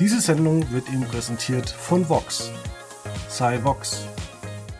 [0.00, 2.52] Diese Sendung wird Ihnen präsentiert von Vox.
[3.28, 4.06] Sei Vox.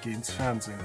[0.00, 0.78] Geh ins Fernsehen.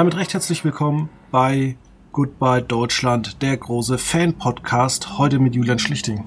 [0.00, 1.76] Damit recht herzlich willkommen bei
[2.12, 6.24] Goodbye Deutschland, der große Fan-Podcast, heute mit Julian Schlichting.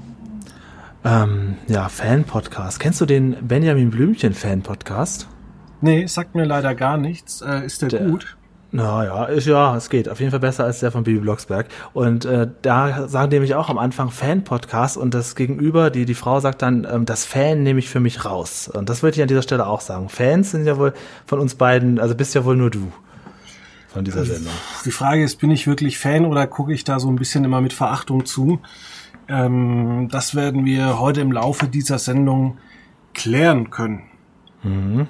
[1.03, 2.79] Ähm, ja, Fan-Podcast.
[2.79, 5.27] Kennst du den Benjamin Blümchen-Fan-Podcast?
[5.81, 7.41] Nee, sagt mir leider gar nichts.
[7.41, 8.37] Äh, ist der, der gut?
[8.69, 10.07] Naja, ist ja, es geht.
[10.07, 11.65] Auf jeden Fall besser als der von Bibi Blocksberg.
[11.93, 16.13] Und äh, da sagen die nämlich auch am Anfang Fan-Podcast und das Gegenüber, die, die
[16.13, 18.67] Frau sagt dann, ähm, das Fan nehme ich für mich raus.
[18.67, 20.09] Und das würde ich an dieser Stelle auch sagen.
[20.09, 20.93] Fans sind ja wohl
[21.25, 22.91] von uns beiden, also bist ja wohl nur du
[23.93, 24.53] von dieser Sendung.
[24.85, 27.61] Die Frage ist, bin ich wirklich Fan oder gucke ich da so ein bisschen immer
[27.61, 28.59] mit Verachtung zu?
[29.27, 32.57] Ähm, das werden wir heute im Laufe dieser Sendung
[33.13, 34.03] klären können.
[34.63, 35.07] Mhm.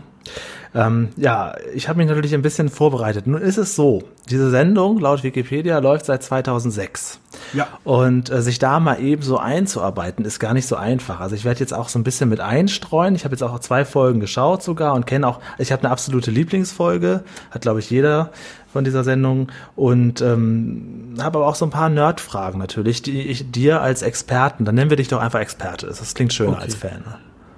[0.76, 3.28] Ähm, ja, ich habe mich natürlich ein bisschen vorbereitet.
[3.28, 7.20] Nun ist es so, diese Sendung laut Wikipedia läuft seit 2006.
[7.54, 7.68] Ja.
[7.84, 11.20] Und äh, sich da mal eben so einzuarbeiten, ist gar nicht so einfach.
[11.20, 13.14] Also ich werde jetzt auch so ein bisschen mit einstreuen.
[13.16, 16.32] Ich habe jetzt auch zwei Folgen geschaut sogar und kenne auch, ich habe eine absolute
[16.32, 18.32] Lieblingsfolge, hat glaube ich jeder
[18.72, 23.52] von dieser Sendung und ähm, habe aber auch so ein paar Nerdfragen natürlich, die ich
[23.52, 25.86] dir als Experten, dann nennen wir dich doch einfach Experte.
[25.86, 26.62] Das klingt schöner okay.
[26.64, 27.04] als Fan.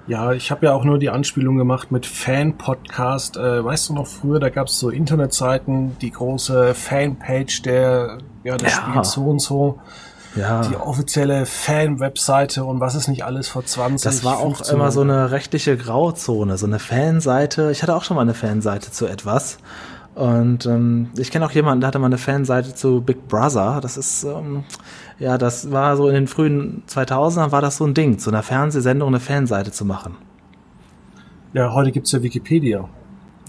[0.08, 3.38] Ja, ich habe ja auch nur die Anspielung gemacht mit Fan-Podcast.
[3.38, 8.56] Äh, weißt du noch, früher, da gab es so Internetseiten, die große Fanpage der, ja,
[8.58, 8.82] das ja.
[8.82, 9.80] Spiel so und so.
[10.36, 10.62] Ja.
[10.62, 15.02] Die offizielle Fan-Webseite und was ist nicht alles vor 20 Das war auch immer so
[15.02, 17.72] eine rechtliche Grauzone, so eine Fanseite.
[17.72, 19.58] Ich hatte auch schon mal eine Fanseite zu etwas.
[20.14, 23.80] Und ähm, ich kenne auch jemanden, der hatte mal eine Fanseite zu Big Brother.
[23.82, 24.64] Das ist, ähm,
[25.20, 28.44] ja, das war so in den frühen 2000ern war das so ein Ding, zu einer
[28.44, 30.16] Fernsehsendung eine Fanseite zu machen.
[31.54, 32.90] Ja, heute gibt's ja Wikipedia.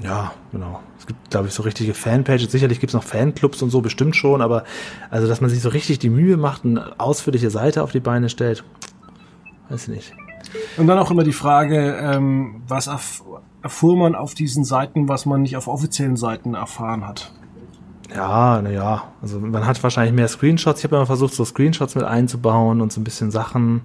[0.02, 0.80] Ja, genau.
[0.98, 2.52] Es gibt, glaube ich, so richtige Fanpages.
[2.52, 4.64] Sicherlich gibt's noch Fanclubs und so, bestimmt schon, aber
[5.10, 8.28] also, dass man sich so richtig die Mühe macht, eine ausführliche Seite auf die Beine
[8.28, 8.64] stellt,
[9.68, 10.12] weiß ich nicht.
[10.76, 15.42] Und dann auch immer die Frage, ähm, was erfuhr man auf diesen Seiten, was man
[15.42, 17.32] nicht auf offiziellen Seiten erfahren hat?
[18.14, 20.80] Ja, naja, also man hat wahrscheinlich mehr Screenshots.
[20.80, 23.82] Ich habe immer versucht, so Screenshots mit einzubauen und so ein bisschen Sachen.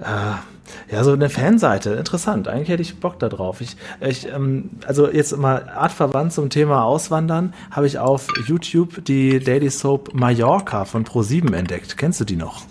[0.00, 2.46] Äh, ja, so eine Fanseite, interessant.
[2.46, 3.60] Eigentlich hätte ich Bock da drauf.
[3.60, 9.40] Ich, ich, ähm, also jetzt mal artverwandt zum Thema Auswandern, habe ich auf YouTube die
[9.40, 11.96] Daily Soap Mallorca von Pro7 entdeckt.
[11.96, 12.62] Kennst du die noch?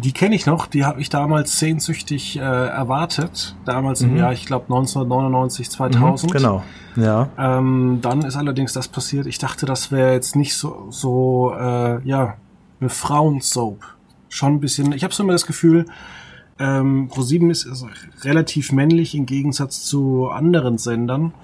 [0.00, 3.54] Die kenne ich noch, die habe ich damals sehnsüchtig äh, erwartet.
[3.64, 4.10] Damals mhm.
[4.10, 6.32] im Jahr, ich glaube 1999, 2000.
[6.32, 6.62] Mhm, genau,
[6.96, 7.28] ja.
[7.38, 9.26] Ähm, dann ist allerdings das passiert.
[9.26, 12.36] Ich dachte, das wäre jetzt nicht so, so äh, ja,
[12.80, 13.84] eine Frauensoap.
[14.28, 15.84] Schon ein bisschen, ich habe so immer das Gefühl,
[16.58, 17.88] ähm, Pro7 ist also
[18.22, 21.34] relativ männlich im Gegensatz zu anderen Sendern.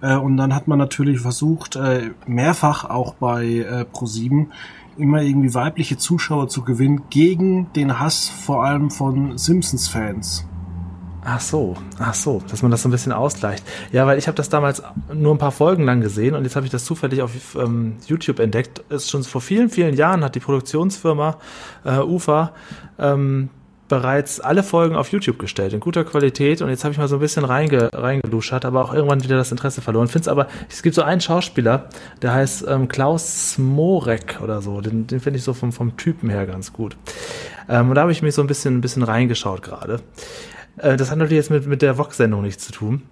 [0.00, 4.46] Äh, und dann hat man natürlich versucht, äh, mehrfach auch bei äh, Pro7
[4.96, 10.46] immer irgendwie weibliche Zuschauer zu gewinnen gegen den Hass vor allem von Simpsons-Fans.
[11.26, 13.64] Ach so, ach so, dass man das so ein bisschen ausgleicht.
[13.92, 14.82] Ja, weil ich habe das damals
[15.12, 18.40] nur ein paar Folgen lang gesehen und jetzt habe ich das zufällig auf ähm, YouTube
[18.40, 18.80] entdeckt.
[18.90, 21.38] Ist schon vor vielen, vielen Jahren hat die Produktionsfirma
[21.84, 22.52] äh, UFA
[22.98, 23.48] ähm,
[23.88, 26.62] bereits alle Folgen auf YouTube gestellt, in guter Qualität.
[26.62, 29.50] Und jetzt habe ich mal so ein bisschen reinge, reingeluschert, aber auch irgendwann wieder das
[29.50, 30.08] Interesse verloren.
[30.08, 31.88] Find's aber, es gibt so einen Schauspieler,
[32.22, 34.80] der heißt ähm, Klaus Smorek oder so.
[34.80, 36.96] Den, den finde ich so vom, vom Typen her ganz gut.
[37.68, 40.00] Ähm, und da habe ich mich so ein bisschen, ein bisschen reingeschaut gerade.
[40.78, 43.02] Äh, das hat natürlich jetzt mit, mit der Vox-Sendung nichts zu tun.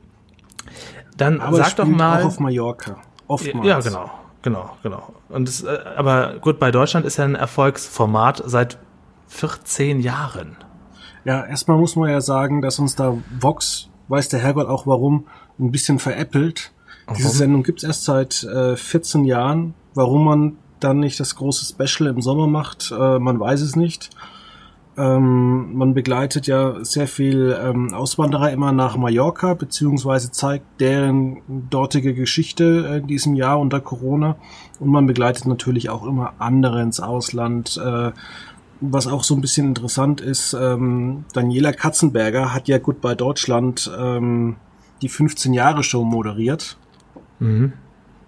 [1.16, 2.22] Dann aber sag doch mal.
[2.22, 2.96] Auch auf Mallorca.
[3.26, 3.66] Oftmals.
[3.66, 4.10] Ja, genau.
[4.42, 5.14] Genau, genau.
[5.28, 8.78] Und das, äh, aber gut, bei Deutschland ist ja ein Erfolgsformat seit
[9.28, 10.56] 14 Jahren.
[11.24, 15.26] Ja, erstmal muss man ja sagen, dass uns da Vox, weiß der Herrgott auch warum,
[15.58, 16.72] ein bisschen veräppelt.
[17.06, 17.16] Warum?
[17.16, 19.74] Diese Sendung gibt's erst seit äh, 14 Jahren.
[19.94, 24.10] Warum man dann nicht das große Special im Sommer macht, äh, man weiß es nicht.
[24.94, 31.40] Ähm, man begleitet ja sehr viel ähm, Auswanderer immer nach Mallorca, beziehungsweise zeigt deren
[31.70, 34.36] dortige Geschichte äh, in diesem Jahr unter Corona.
[34.80, 37.80] Und man begleitet natürlich auch immer andere ins Ausland.
[37.82, 38.12] Äh,
[38.82, 44.56] was auch so ein bisschen interessant ist, ähm, Daniela Katzenberger hat ja Goodbye Deutschland ähm,
[45.00, 46.76] die 15 Jahre Show moderiert.
[47.38, 47.72] Mhm.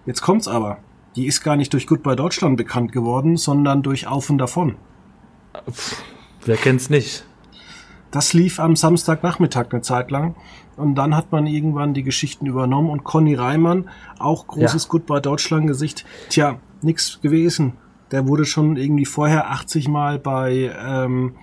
[0.05, 0.77] Jetzt kommt's aber.
[1.15, 4.75] die ist gar nicht durch Goodbye Deutschland bekannt geworden, sondern durch Auf und Davon.
[5.69, 6.03] Pff,
[6.45, 7.25] wer kennt's nicht?
[8.11, 10.35] Das lief am Samstagnachmittag eine Zeit lang.
[10.77, 14.89] Und dann hat man irgendwann die Geschichten übernommen und Conny Reimann, auch großes ja.
[14.89, 16.05] Goodbye Deutschland Gesicht.
[16.29, 17.73] Tja, nix gewesen.
[18.11, 21.33] Der wurde schon irgendwie vorher 80 Mal bei ähm,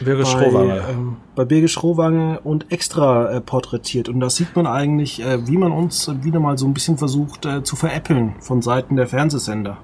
[0.00, 0.82] Birgit Schrowange.
[0.88, 4.08] Ähm, bei Birgit Schrowange und extra äh, porträtiert.
[4.08, 7.46] Und da sieht man eigentlich, äh, wie man uns wieder mal so ein bisschen versucht
[7.46, 9.78] äh, zu veräppeln von Seiten der Fernsehsender.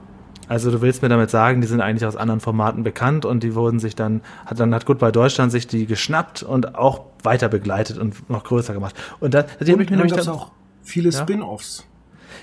[0.48, 3.54] Also du willst mir damit sagen, die sind eigentlich aus anderen Formaten bekannt und die
[3.54, 7.98] wurden sich dann, hat dann hat Goodbye Deutschland sich die geschnappt und auch weiter begleitet
[7.98, 8.94] und noch größer gemacht.
[9.20, 10.50] Und dann, die habe ich mir nämlich dann, auch
[10.82, 11.20] viele ja?
[11.20, 11.84] Spin-offs.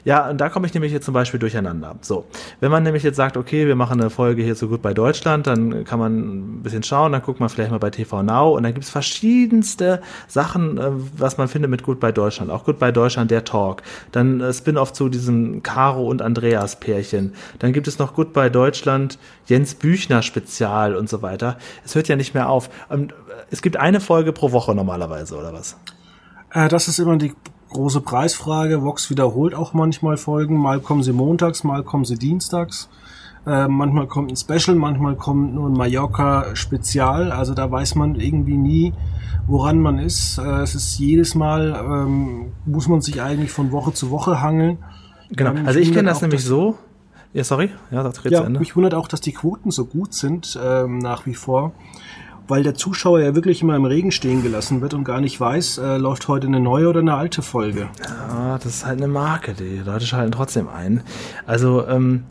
[0.06, 1.96] Ja, und da komme ich nämlich jetzt zum Beispiel durcheinander.
[2.02, 2.26] So,
[2.60, 5.48] wenn man nämlich jetzt sagt, okay, wir machen eine Folge hier so gut bei Deutschland,
[5.48, 8.62] dann kann man ein bisschen schauen, dann guckt man vielleicht mal bei TV Now und
[8.62, 12.52] dann gibt es verschiedenste Sachen, äh, was man findet mit Gut bei Deutschland.
[12.52, 13.82] Auch Gut bei Deutschland, der Talk.
[14.12, 17.34] Dann äh, Spin-off zu diesem Caro und Andreas Pärchen.
[17.58, 19.18] Dann gibt es noch Gut bei Deutschland,
[19.48, 21.58] Jens Büchner Spezial und so weiter.
[21.84, 22.70] Es hört ja nicht mehr auf.
[22.92, 23.08] Ähm,
[23.50, 25.78] es gibt eine Folge pro Woche normalerweise, oder was?
[26.52, 27.34] Äh, das ist immer die
[27.76, 28.84] große Preisfrage.
[28.84, 30.58] Vox wiederholt auch manchmal Folgen.
[30.58, 32.90] Mal kommen sie montags, mal kommen sie dienstags.
[33.46, 37.32] Äh, manchmal kommt ein Special, manchmal kommt nur ein Mallorca-Spezial.
[37.32, 38.94] Also da weiß man irgendwie nie,
[39.46, 40.38] woran man ist.
[40.38, 44.80] Äh, es ist jedes Mal, ähm, muss man sich eigentlich von Woche zu Woche hangeln.
[45.30, 46.78] Genau, ähm, also ich kenne das nämlich so.
[47.34, 48.60] Ja, sorry, ja, das ja, zu Ende.
[48.60, 51.74] Mich wundert auch, dass die Quoten so gut sind ähm, nach wie vor
[52.48, 55.80] weil der Zuschauer ja wirklich immer im Regen stehen gelassen wird und gar nicht weiß,
[55.80, 57.90] äh, läuft heute eine neue oder eine alte Folge.
[58.08, 61.04] Ja, das ist halt eine Marke, die Leute schalten trotzdem ein.
[61.46, 62.24] Also, ähm,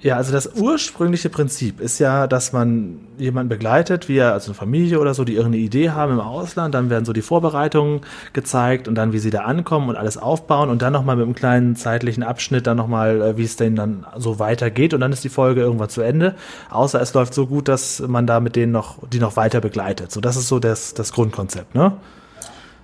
[0.00, 4.54] ja, also das ursprüngliche Prinzip ist ja, dass man jemanden begleitet, wie er, also eine
[4.54, 8.02] Familie oder so, die irgendeine Idee haben im Ausland, dann werden so die Vorbereitungen
[8.32, 11.34] gezeigt und dann, wie sie da ankommen und alles aufbauen und dann nochmal mit einem
[11.34, 15.24] kleinen zeitlichen Abschnitt dann nochmal, äh, wie es denn dann so weitergeht und dann ist
[15.24, 16.36] die Folge irgendwann zu Ende.
[16.70, 20.12] Außer es läuft so gut, dass man da mit denen noch, die noch weiter begleitet.
[20.12, 21.92] So, das ist so das, das Grundkonzept, ne?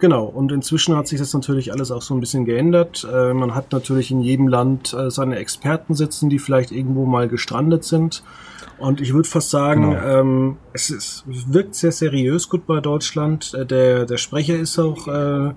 [0.05, 3.09] Genau, und inzwischen hat sich das natürlich alles auch so ein bisschen geändert.
[3.11, 7.27] Äh, man hat natürlich in jedem Land äh, seine Experten sitzen, die vielleicht irgendwo mal
[7.27, 8.23] gestrandet sind.
[8.77, 10.03] Und ich würde fast sagen, genau.
[10.03, 13.55] ähm, es, ist, wirkt sehr seriös gut bei Deutschland.
[13.55, 15.55] Äh, der, der Sprecher ist auch äh,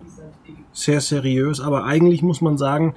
[0.71, 2.95] sehr seriös, aber eigentlich muss man sagen,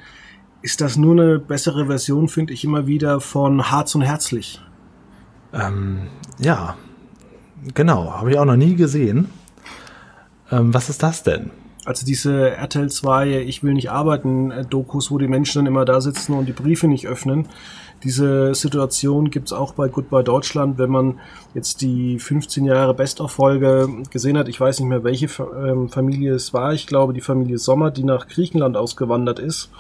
[0.62, 4.60] ist das nur eine bessere Version, finde ich immer wieder, von Harz und Herzlich.
[5.52, 6.02] Ähm,
[6.38, 6.76] ja,
[7.74, 9.30] genau, habe ich auch noch nie gesehen.
[10.50, 11.50] Ähm, was ist das denn?
[11.84, 15.84] Also diese RTL 2 Ich will nicht arbeiten äh, Dokus, wo die Menschen dann immer
[15.84, 17.46] da sitzen und die Briefe nicht öffnen.
[18.04, 21.18] Diese Situation gibt's auch bei Goodbye Deutschland, wenn man
[21.54, 24.48] jetzt die 15 Jahre Best-of-Folge gesehen hat.
[24.48, 26.72] Ich weiß nicht mehr, welche ähm, Familie es war.
[26.72, 29.70] Ich glaube, die Familie Sommer, die nach Griechenland ausgewandert ist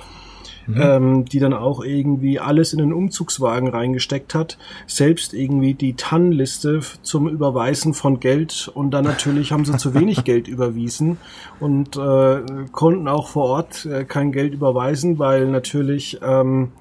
[0.70, 0.80] mhm.
[0.80, 6.80] ähm, die dann auch irgendwie alles in den Umzugswagen reingesteckt hat, selbst irgendwie die TAN-Liste
[7.02, 8.70] zum Überweisen von Geld.
[8.72, 11.18] Und dann natürlich haben sie zu wenig Geld überwiesen.
[11.58, 16.72] Und äh, konnten auch vor Ort äh, kein Geld überweisen, weil natürlich ähm,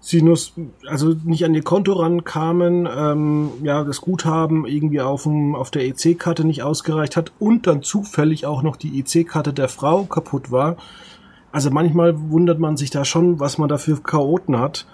[0.00, 0.38] sie nur,
[0.86, 5.86] also nicht an ihr Konto rankamen, ähm, ja, das Guthaben irgendwie auf, dem, auf der
[5.86, 10.76] EC-Karte nicht ausgereicht hat und dann zufällig auch noch die EC-Karte der Frau kaputt war
[11.58, 14.86] also manchmal wundert man sich da schon, was man da für Chaoten hat.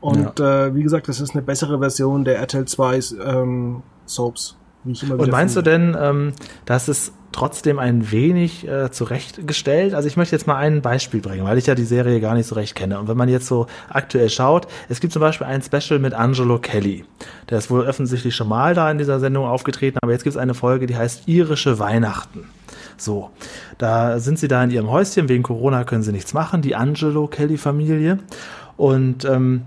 [0.00, 0.68] Und ja.
[0.68, 4.56] äh, wie gesagt, das ist eine bessere Version der RTL 2 ähm, Soaps.
[4.84, 5.70] Wie ich immer Und meinst finde.
[5.70, 6.32] du denn, ähm,
[6.64, 9.92] dass es trotzdem ein wenig äh, zurechtgestellt?
[9.92, 12.46] Also ich möchte jetzt mal ein Beispiel bringen, weil ich ja die Serie gar nicht
[12.46, 12.98] so recht kenne.
[12.98, 16.58] Und wenn man jetzt so aktuell schaut, es gibt zum Beispiel ein Special mit Angelo
[16.58, 17.04] Kelly.
[17.50, 20.40] Der ist wohl offensichtlich schon mal da in dieser Sendung aufgetreten, aber jetzt gibt es
[20.40, 22.46] eine Folge, die heißt Irische Weihnachten.
[22.98, 23.30] So,
[23.78, 27.26] da sind sie da in ihrem Häuschen, wegen Corona können sie nichts machen, die Angelo
[27.26, 28.18] Kelly-Familie.
[28.76, 29.62] Und ähm,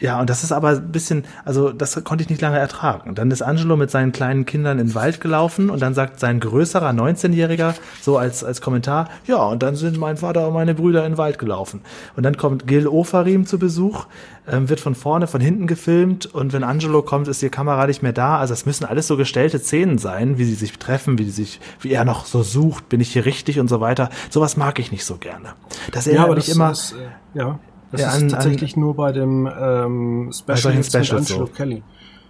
[0.00, 3.14] ja, und das ist aber ein bisschen, also das konnte ich nicht lange ertragen.
[3.14, 6.40] Dann ist Angelo mit seinen kleinen Kindern in den Wald gelaufen und dann sagt sein
[6.40, 11.04] größerer 19-Jähriger so als, als Kommentar, ja, und dann sind mein Vater und meine Brüder
[11.04, 11.82] in den Wald gelaufen.
[12.16, 14.06] Und dann kommt Gil Ofarim zu Besuch,
[14.48, 18.02] ähm, wird von vorne, von hinten gefilmt und wenn Angelo kommt, ist die Kamera nicht
[18.02, 18.38] mehr da.
[18.38, 21.60] Also es müssen alles so gestellte Szenen sein, wie sie sich treffen, wie sie sich,
[21.80, 24.08] wie er noch so sucht, bin ich hier richtig und so weiter.
[24.30, 25.50] Sowas mag ich nicht so gerne.
[25.92, 26.70] Das erinnert ja, mich das immer.
[26.70, 27.58] Ist, äh, ja
[27.92, 31.46] das ja, ist an, tatsächlich an, nur bei dem ähm, Special, also Special so.
[31.46, 31.82] Kelly.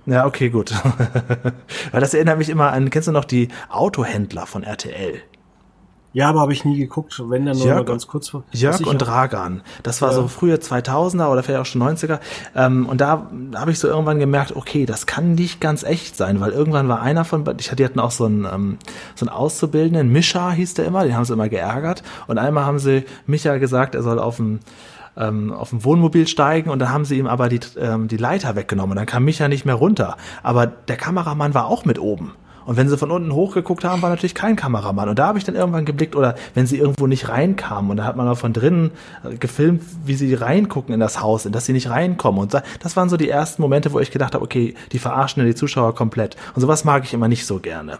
[0.06, 0.72] Ja, okay, gut.
[1.92, 5.22] Weil das erinnert mich immer an, kennst du noch die Autohändler von RTL?
[6.12, 8.32] Ja, aber habe ich nie geguckt, wenn dann nur Jörg, ganz kurz.
[8.50, 9.62] Jörg und Dragan.
[9.84, 10.16] Das war ja.
[10.16, 12.18] so früher 2000er oder vielleicht auch schon 90er.
[12.56, 16.40] Ähm, und da habe ich so irgendwann gemerkt, okay, das kann nicht ganz echt sein,
[16.40, 18.78] weil irgendwann war einer von, ich hatte, die hatten auch so einen, ähm,
[19.14, 22.02] so einen Auszubildenden, Mischa hieß der immer, den haben sie immer geärgert.
[22.26, 24.58] Und einmal haben sie Micha gesagt, er soll auf dem
[25.16, 28.56] ähm, auf dem Wohnmobil steigen und dann haben sie ihm aber die, ähm, die Leiter
[28.56, 30.16] weggenommen und dann kam Micha nicht mehr runter.
[30.42, 32.32] Aber der Kameramann war auch mit oben.
[32.66, 35.08] Und wenn sie von unten hochgeguckt haben, war natürlich kein Kameramann.
[35.08, 38.04] Und da habe ich dann irgendwann geblickt, oder wenn sie irgendwo nicht reinkamen, und da
[38.04, 38.92] hat man auch von drinnen
[39.24, 42.40] äh, gefilmt, wie sie reingucken in das Haus, in sie nicht reinkommen.
[42.40, 45.54] Und das waren so die ersten Momente, wo ich gedacht habe, okay, die verarschen die
[45.54, 46.36] Zuschauer komplett.
[46.54, 47.98] Und sowas mag ich immer nicht so gerne.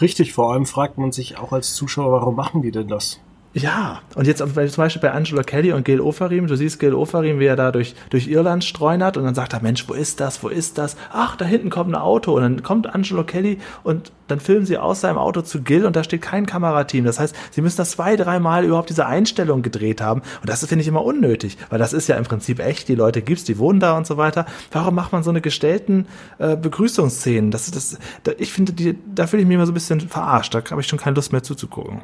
[0.00, 3.20] Richtig, vor allem fragt man sich auch als Zuschauer, warum machen die denn das?
[3.56, 7.38] Ja, und jetzt zum Beispiel bei Angela Kelly und Gail Ofarim, du siehst Gail Ofarim,
[7.38, 10.42] wie er da durch, durch Irland streunert und dann sagt er, Mensch, wo ist das,
[10.42, 10.96] wo ist das?
[11.12, 14.76] Ach, da hinten kommt ein Auto und dann kommt Angela Kelly und dann filmen sie
[14.76, 17.04] aus seinem Auto zu Gil und da steht kein Kamerateam.
[17.04, 20.82] Das heißt, sie müssen das zwei, dreimal überhaupt diese Einstellung gedreht haben und das finde
[20.82, 23.78] ich immer unnötig, weil das ist ja im Prinzip echt, die Leute gibt's, die wohnen
[23.78, 24.46] da und so weiter.
[24.72, 26.06] Warum macht man so eine gestellten
[26.38, 27.52] äh, Begrüßungsszenen?
[27.52, 30.52] Das, das, da, ich finde, die, da fühle ich mich immer so ein bisschen verarscht,
[30.56, 32.02] da habe ich schon keine Lust mehr zuzugucken.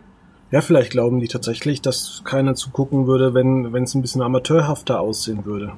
[0.50, 5.00] Ja, vielleicht glauben die tatsächlich, dass keiner zugucken würde, wenn wenn es ein bisschen amateurhafter
[5.00, 5.73] aussehen würde.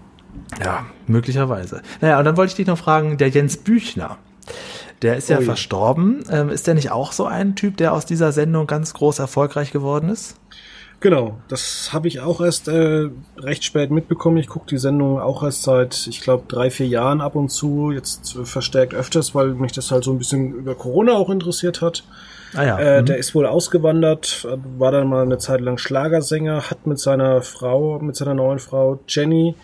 [0.62, 1.83] Ja, möglicherweise.
[2.00, 4.19] Naja, und dann wollte ich dich noch fragen, der Jens Büchner,
[5.02, 5.45] der ist ja Ui.
[5.45, 6.25] verstorben.
[6.31, 9.73] Ähm, ist der nicht auch so ein Typ, der aus dieser Sendung ganz groß erfolgreich
[9.73, 10.37] geworden ist?
[11.00, 14.37] Genau, das habe ich auch erst äh, recht spät mitbekommen.
[14.37, 17.91] Ich gucke die Sendung auch erst seit, ich glaube, drei, vier Jahren ab und zu,
[17.91, 22.05] jetzt verstärkt öfters, weil mich das halt so ein bisschen über Corona auch interessiert hat.
[22.54, 22.78] Ah ja.
[22.78, 23.06] Äh, mhm.
[23.06, 24.47] Der ist wohl ausgewandert,
[24.78, 29.00] war dann mal eine Zeit lang Schlagersänger, hat mit seiner Frau, mit seiner neuen Frau
[29.09, 29.54] Jenny,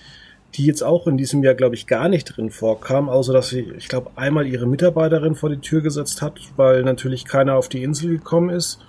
[0.55, 3.73] die jetzt auch in diesem Jahr, glaube ich, gar nicht drin vorkam, außer dass sie,
[3.77, 7.83] ich glaube, einmal ihre Mitarbeiterin vor die Tür gesetzt hat, weil natürlich keiner auf die
[7.83, 8.81] Insel gekommen ist,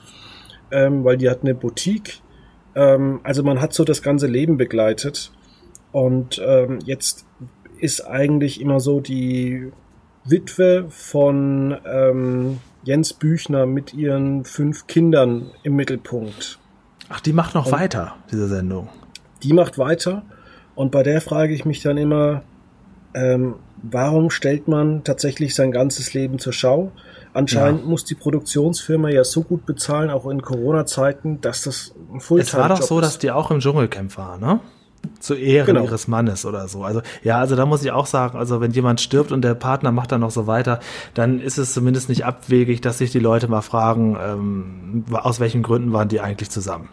[0.71, 2.21] ähm, weil die hat eine Boutique.
[2.75, 5.31] Ähm, also man hat so das ganze Leben begleitet.
[5.91, 7.25] Und ähm, jetzt
[7.79, 9.71] ist eigentlich immer so die
[10.23, 16.59] Witwe von ähm, Jens Büchner mit ihren fünf Kindern im Mittelpunkt.
[17.09, 18.89] Ach, die macht noch und weiter, diese Sendung.
[19.43, 20.23] Die macht weiter.
[20.75, 22.43] Und bei der frage ich mich dann immer,
[23.13, 26.91] ähm, warum stellt man tatsächlich sein ganzes Leben zur Schau?
[27.33, 27.87] Anscheinend ja.
[27.87, 32.53] muss die Produktionsfirma ja so gut bezahlen, auch in Corona-Zeiten, dass das ein Fulltime ist.
[32.53, 33.05] Es war doch so, ist.
[33.05, 34.59] dass die auch im Dschungelcamp war, ne?
[35.19, 35.83] Zu Ehren genau.
[35.83, 36.83] ihres Mannes oder so.
[36.83, 39.91] Also ja, also da muss ich auch sagen, also wenn jemand stirbt und der Partner
[39.91, 40.79] macht dann noch so weiter,
[41.13, 45.63] dann ist es zumindest nicht abwegig, dass sich die Leute mal fragen, ähm, aus welchen
[45.63, 46.89] Gründen waren die eigentlich zusammen.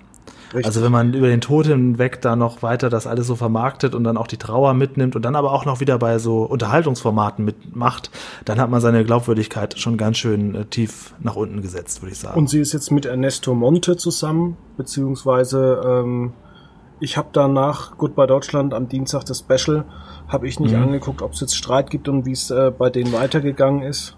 [0.48, 0.66] Richtig.
[0.66, 4.04] Also wenn man über den Tod hinweg da noch weiter das alles so vermarktet und
[4.04, 8.10] dann auch die Trauer mitnimmt und dann aber auch noch wieder bei so Unterhaltungsformaten mitmacht,
[8.44, 12.18] dann hat man seine Glaubwürdigkeit schon ganz schön äh, tief nach unten gesetzt, würde ich
[12.18, 12.38] sagen.
[12.38, 16.32] Und sie ist jetzt mit Ernesto Monte zusammen, beziehungsweise ähm,
[17.00, 19.84] ich habe danach Goodbye Deutschland am Dienstag das Special,
[20.28, 20.84] habe ich nicht mhm.
[20.84, 24.16] angeguckt, ob es jetzt Streit gibt und wie es äh, bei denen weitergegangen ist.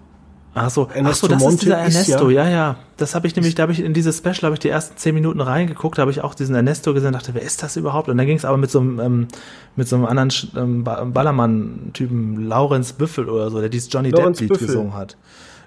[0.55, 2.77] Ach so, Ernesto Ach so das Monte ist dieser Ernesto, ist ja, ja, ja.
[2.97, 5.15] Das habe ich nämlich, da habe ich in dieses Special habe ich die ersten zehn
[5.15, 8.09] Minuten reingeguckt, da habe ich auch diesen Ernesto gesehen, dachte, wer ist das überhaupt?
[8.09, 9.29] Und dann ging es aber mit so einem ähm,
[9.77, 14.95] mit so einem anderen ähm, Ballermann-Typen, Laurenz Büffel oder so, der dieses Johnny Depp-Lied gesungen
[14.95, 15.17] hat.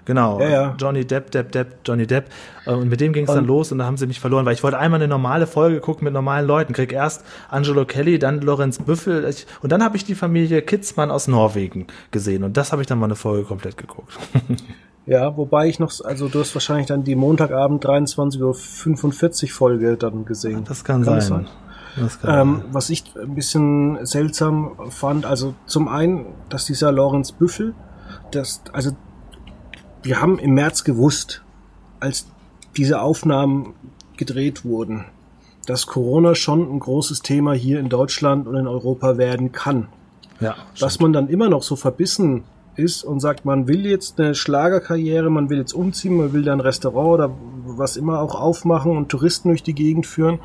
[0.04, 0.40] Genau.
[0.40, 0.74] Ja, ja.
[0.78, 2.26] Johnny Depp, Depp, Depp, Johnny Depp.
[2.66, 4.54] Äh, und mit dem ging es dann los und da haben sie mich verloren, weil
[4.54, 6.72] ich wollte einmal eine normale Folge gucken mit normalen Leuten.
[6.72, 11.10] Krieg erst Angelo Kelly, dann Lorenz Büffel ich, und dann habe ich die Familie Kitzmann
[11.10, 14.18] aus Norwegen gesehen und das habe ich dann mal eine Folge komplett geguckt.
[15.04, 20.24] Ja, wobei ich noch, also du hast wahrscheinlich dann die Montagabend 23.45 Uhr Folge dann
[20.24, 20.62] gesehen.
[20.64, 21.48] Das kann, kann sein.
[21.96, 27.32] Das kann ähm, was ich ein bisschen seltsam fand, also zum einen, dass dieser Lorenz
[27.32, 27.74] Büffel,
[28.30, 28.92] das, also
[30.02, 31.42] wir haben im März gewusst,
[32.00, 32.26] als
[32.76, 33.74] diese Aufnahmen
[34.16, 35.04] gedreht wurden,
[35.66, 39.88] dass Corona schon ein großes Thema hier in Deutschland und in Europa werden kann.
[40.40, 42.42] Ja, dass man dann immer noch so verbissen
[42.76, 46.52] ist und sagt, man will jetzt eine Schlagerkarriere, man will jetzt umziehen, man will da
[46.52, 47.30] ein Restaurant oder
[47.64, 50.38] was immer auch aufmachen und Touristen durch die Gegend führen,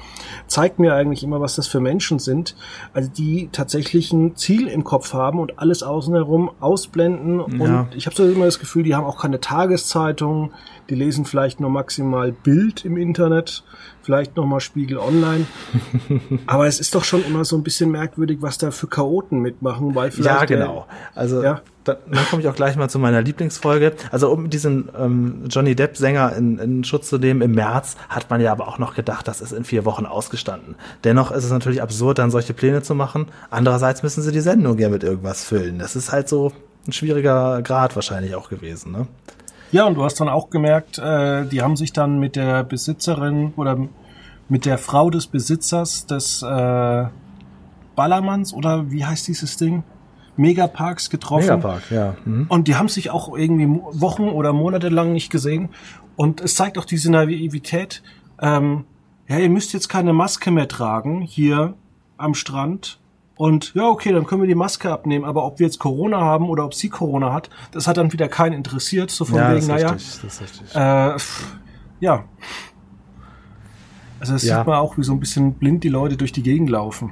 [0.47, 2.55] zeigt mir eigentlich immer, was das für Menschen sind,
[2.93, 7.59] also die tatsächlich ein Ziel im Kopf haben und alles außen herum ausblenden.
[7.59, 7.81] Ja.
[7.81, 10.51] Und ich habe so immer das Gefühl, die haben auch keine Tageszeitung,
[10.89, 13.63] die lesen vielleicht nur maximal Bild im Internet,
[14.01, 15.45] vielleicht nochmal Spiegel Online.
[16.47, 19.95] Aber es ist doch schon immer so ein bisschen merkwürdig, was da für Chaoten mitmachen,
[19.95, 20.39] weil vielleicht.
[20.41, 20.87] Ja, genau.
[21.15, 23.93] Also ja dann, dann komme ich auch gleich mal zu meiner Lieblingsfolge.
[24.11, 28.41] Also um diesen ähm, Johnny Depp-Sänger in, in Schutz zu nehmen, im März hat man
[28.41, 30.75] ja aber auch noch gedacht, das ist in vier Wochen ausgestanden.
[31.03, 33.27] Dennoch ist es natürlich absurd, dann solche Pläne zu machen.
[33.49, 35.79] Andererseits müssen sie die Sendung ja mit irgendwas füllen.
[35.79, 36.51] Das ist halt so
[36.87, 39.07] ein schwieriger Grad wahrscheinlich auch gewesen, ne?
[39.71, 43.53] Ja, und du hast dann auch gemerkt, äh, die haben sich dann mit der Besitzerin
[43.55, 43.77] oder
[44.49, 47.05] mit der Frau des Besitzers des äh,
[47.95, 49.83] Ballermanns oder wie heißt dieses Ding?
[50.37, 51.45] Megaparks getroffen.
[51.45, 52.15] Megapark, ja.
[52.23, 52.45] Mhm.
[52.47, 55.69] Und die haben sich auch irgendwie Wochen oder Monate lang nicht gesehen.
[56.15, 58.03] Und es zeigt auch diese Naivität.
[58.39, 58.85] Ähm,
[59.27, 61.73] ja, ihr müsst jetzt keine Maske mehr tragen hier
[62.17, 62.99] am Strand
[63.37, 66.49] und ja, okay, dann können wir die Maske abnehmen, aber ob wir jetzt Corona haben
[66.49, 69.67] oder ob sie Corona hat, das hat dann wieder keinen interessiert, so von ja, wegen,
[69.67, 70.75] naja, richtig, das ist richtig.
[70.75, 71.17] Äh,
[71.99, 72.25] ja.
[74.19, 74.57] Also das ja.
[74.57, 77.11] sieht man auch, wie so ein bisschen blind die Leute durch die Gegend laufen.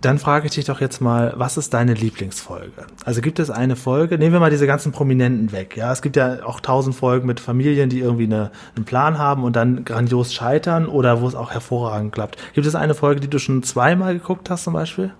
[0.00, 2.86] Dann frage ich dich doch jetzt mal, was ist deine Lieblingsfolge?
[3.04, 6.14] Also gibt es eine Folge, nehmen wir mal diese ganzen Prominenten weg, ja, es gibt
[6.14, 10.32] ja auch tausend Folgen mit Familien, die irgendwie eine, einen Plan haben und dann grandios
[10.32, 12.36] scheitern oder wo es auch hervorragend klappt.
[12.54, 15.12] Gibt es eine Folge, die du schon zweimal geguckt hast zum Beispiel?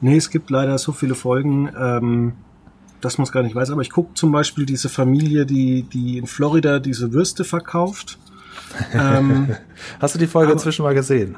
[0.00, 2.32] Nee, es gibt leider so viele Folgen, ähm,
[3.00, 6.18] dass man es gar nicht weiß, aber ich gucke zum Beispiel diese Familie, die, die
[6.18, 8.18] in Florida diese Würste verkauft.
[8.92, 9.56] ähm,
[10.00, 11.36] Hast du die Folge inzwischen mal gesehen?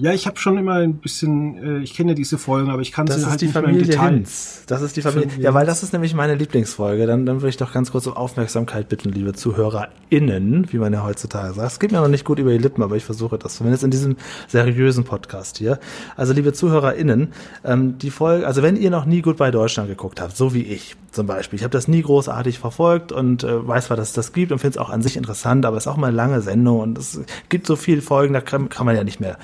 [0.00, 2.92] Ja, ich habe schon immer ein bisschen, äh, ich kenne ja diese Folgen, aber ich
[2.92, 4.14] kann sie halt nicht Familie mehr im Detail.
[4.14, 4.62] Hinz.
[4.68, 5.28] Das ist die Familie.
[5.28, 5.44] Familie.
[5.44, 7.04] Ja, weil das ist nämlich meine Lieblingsfolge.
[7.06, 11.02] Dann, dann würde ich doch ganz kurz um Aufmerksamkeit bitten, liebe ZuhörerInnen, wie man ja
[11.02, 11.72] heutzutage sagt.
[11.72, 13.90] Es geht mir noch nicht gut über die Lippen, aber ich versuche das zumindest in
[13.90, 15.80] diesem seriösen Podcast hier.
[16.16, 17.32] Also, liebe ZuhörerInnen,
[17.64, 20.62] ähm, die Folge, also wenn ihr noch nie gut bei Deutschland geguckt habt, so wie
[20.62, 24.14] ich zum Beispiel, ich habe das nie großartig verfolgt und äh, weiß zwar, dass es
[24.14, 26.16] das gibt und finde es auch an sich interessant, aber es ist auch mal eine
[26.16, 29.38] lange Sendung und es gibt so viele Folgen, da kann, kann man ja nicht mehr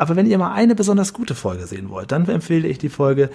[0.00, 3.28] aber wenn ihr mal eine besonders gute Folge sehen wollt, dann empfehle ich die Folge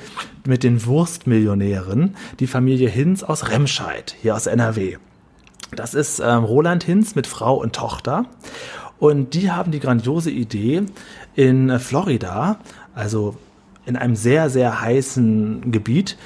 [0.47, 4.97] mit den Wurstmillionären, die Familie Hinz aus Remscheid, hier aus NRW.
[5.75, 8.25] Das ist ähm, Roland Hinz mit Frau und Tochter.
[8.97, 10.81] Und die haben die grandiose Idee,
[11.35, 12.57] in Florida,
[12.95, 13.35] also
[13.85, 16.17] in einem sehr, sehr heißen Gebiet,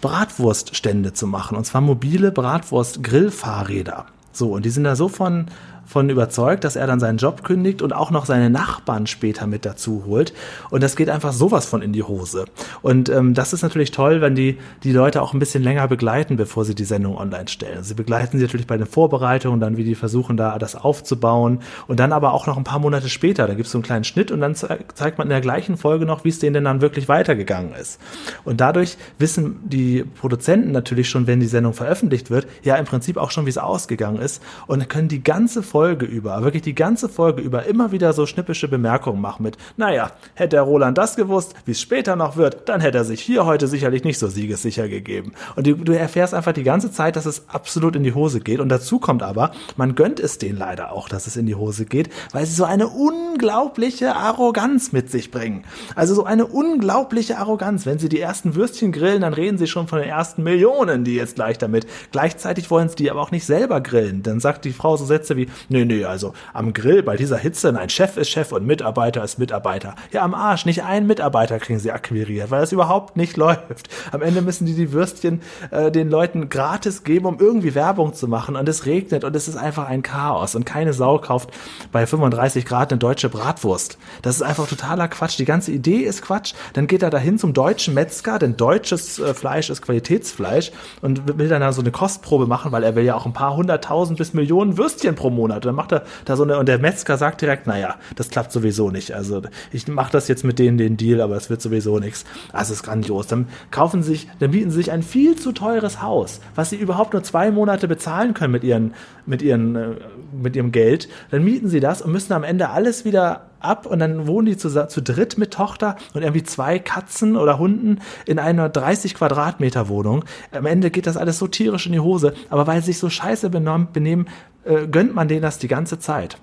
[0.00, 1.56] Bratwurststände zu machen.
[1.56, 4.06] Und zwar mobile Bratwurst-Grillfahrräder.
[4.32, 5.46] So, und die sind da so von
[5.86, 9.64] von überzeugt, dass er dann seinen Job kündigt und auch noch seine Nachbarn später mit
[9.64, 10.32] dazu holt.
[10.70, 12.44] Und das geht einfach sowas von in die Hose.
[12.82, 16.36] Und ähm, das ist natürlich toll, wenn die, die Leute auch ein bisschen länger begleiten,
[16.36, 17.82] bevor sie die Sendung online stellen.
[17.82, 21.60] Sie begleiten sie natürlich bei den Vorbereitungen, dann wie die versuchen, da das aufzubauen.
[21.86, 24.04] Und dann aber auch noch ein paar Monate später, da gibt es so einen kleinen
[24.04, 26.80] Schnitt und dann zeigt man in der gleichen Folge noch, wie es denen denn dann
[26.80, 28.00] wirklich weitergegangen ist.
[28.44, 33.16] Und dadurch wissen die Produzenten natürlich schon, wenn die Sendung veröffentlicht wird, ja im Prinzip
[33.16, 37.08] auch schon, wie es ausgegangen ist und können die ganze Folge über, wirklich die ganze
[37.08, 41.54] Folge über immer wieder so schnippische Bemerkungen machen mit, naja, hätte der Roland das gewusst,
[41.64, 44.86] wie es später noch wird, dann hätte er sich hier heute sicherlich nicht so siegessicher
[44.86, 45.32] gegeben.
[45.56, 48.60] Und du, du erfährst einfach die ganze Zeit, dass es absolut in die Hose geht.
[48.60, 51.86] Und dazu kommt aber, man gönnt es denen leider auch, dass es in die Hose
[51.86, 55.64] geht, weil sie so eine unglaubliche Arroganz mit sich bringen.
[55.96, 57.84] Also so eine unglaubliche Arroganz.
[57.84, 61.16] Wenn sie die ersten Würstchen grillen, dann reden sie schon von den ersten Millionen, die
[61.16, 61.88] jetzt gleich damit.
[62.12, 64.22] Gleichzeitig wollen sie die aber auch nicht selber grillen.
[64.22, 67.72] Dann sagt die Frau so Sätze wie, Nee, nee, also am Grill bei dieser Hitze,
[67.72, 69.94] nein, Chef ist Chef und Mitarbeiter ist Mitarbeiter.
[70.12, 73.88] Ja, am Arsch, nicht einen Mitarbeiter kriegen sie akquiriert, weil das überhaupt nicht läuft.
[74.12, 78.28] Am Ende müssen die die Würstchen äh, den Leuten gratis geben, um irgendwie Werbung zu
[78.28, 81.50] machen und es regnet und es ist einfach ein Chaos und keine Sau kauft
[81.92, 83.98] bei 35 Grad eine deutsche Bratwurst.
[84.22, 85.38] Das ist einfach totaler Quatsch.
[85.38, 86.54] Die ganze Idee ist Quatsch.
[86.74, 91.48] Dann geht er dahin zum deutschen Metzger, denn deutsches äh, Fleisch ist Qualitätsfleisch und will
[91.48, 94.34] dann da so eine Kostprobe machen, weil er will ja auch ein paar hunderttausend bis
[94.34, 95.68] Millionen Würstchen pro Monat Monate.
[95.68, 98.90] Dann macht er da so eine, und der Metzger sagt direkt, naja, das klappt sowieso
[98.90, 99.12] nicht.
[99.12, 102.24] Also ich mache das jetzt mit denen den Deal, aber es wird sowieso nichts.
[102.52, 103.26] Also es ist grandios.
[103.26, 106.76] Dann kaufen sie sich, dann bieten sie sich ein viel zu teures Haus, was sie
[106.76, 108.94] überhaupt nur zwei Monate bezahlen können mit ihren,
[109.26, 109.88] mit ihren, äh,
[110.32, 111.08] mit ihrem Geld.
[111.30, 114.56] Dann mieten sie das und müssen am Ende alles wieder ab und dann wohnen die
[114.56, 119.88] zu, zu dritt mit Tochter und irgendwie zwei Katzen oder Hunden in einer 30 Quadratmeter
[119.88, 120.24] Wohnung.
[120.52, 123.08] Am Ende geht das alles so tierisch in die Hose, aber weil sie sich so
[123.08, 124.28] scheiße benehmen,
[124.64, 126.38] äh, gönnt man denen das die ganze Zeit.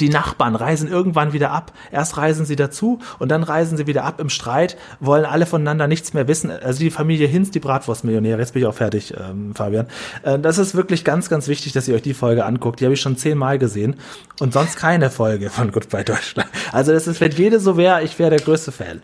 [0.00, 1.72] Die Nachbarn reisen irgendwann wieder ab.
[1.90, 5.86] Erst reisen sie dazu und dann reisen sie wieder ab im Streit, wollen alle voneinander
[5.86, 6.50] nichts mehr wissen.
[6.50, 8.38] Also die Familie Hinz, die Bratwurstmillionäre.
[8.38, 9.86] Jetzt bin ich auch fertig, ähm, Fabian.
[10.22, 12.80] Äh, das ist wirklich ganz, ganz wichtig, dass ihr euch die Folge anguckt.
[12.80, 13.96] Die habe ich schon zehnmal gesehen
[14.40, 16.48] und sonst keine Folge von Goodbye Deutschland.
[16.72, 19.02] Also das ist, wenn jede so wäre, ich wäre der größte Fan.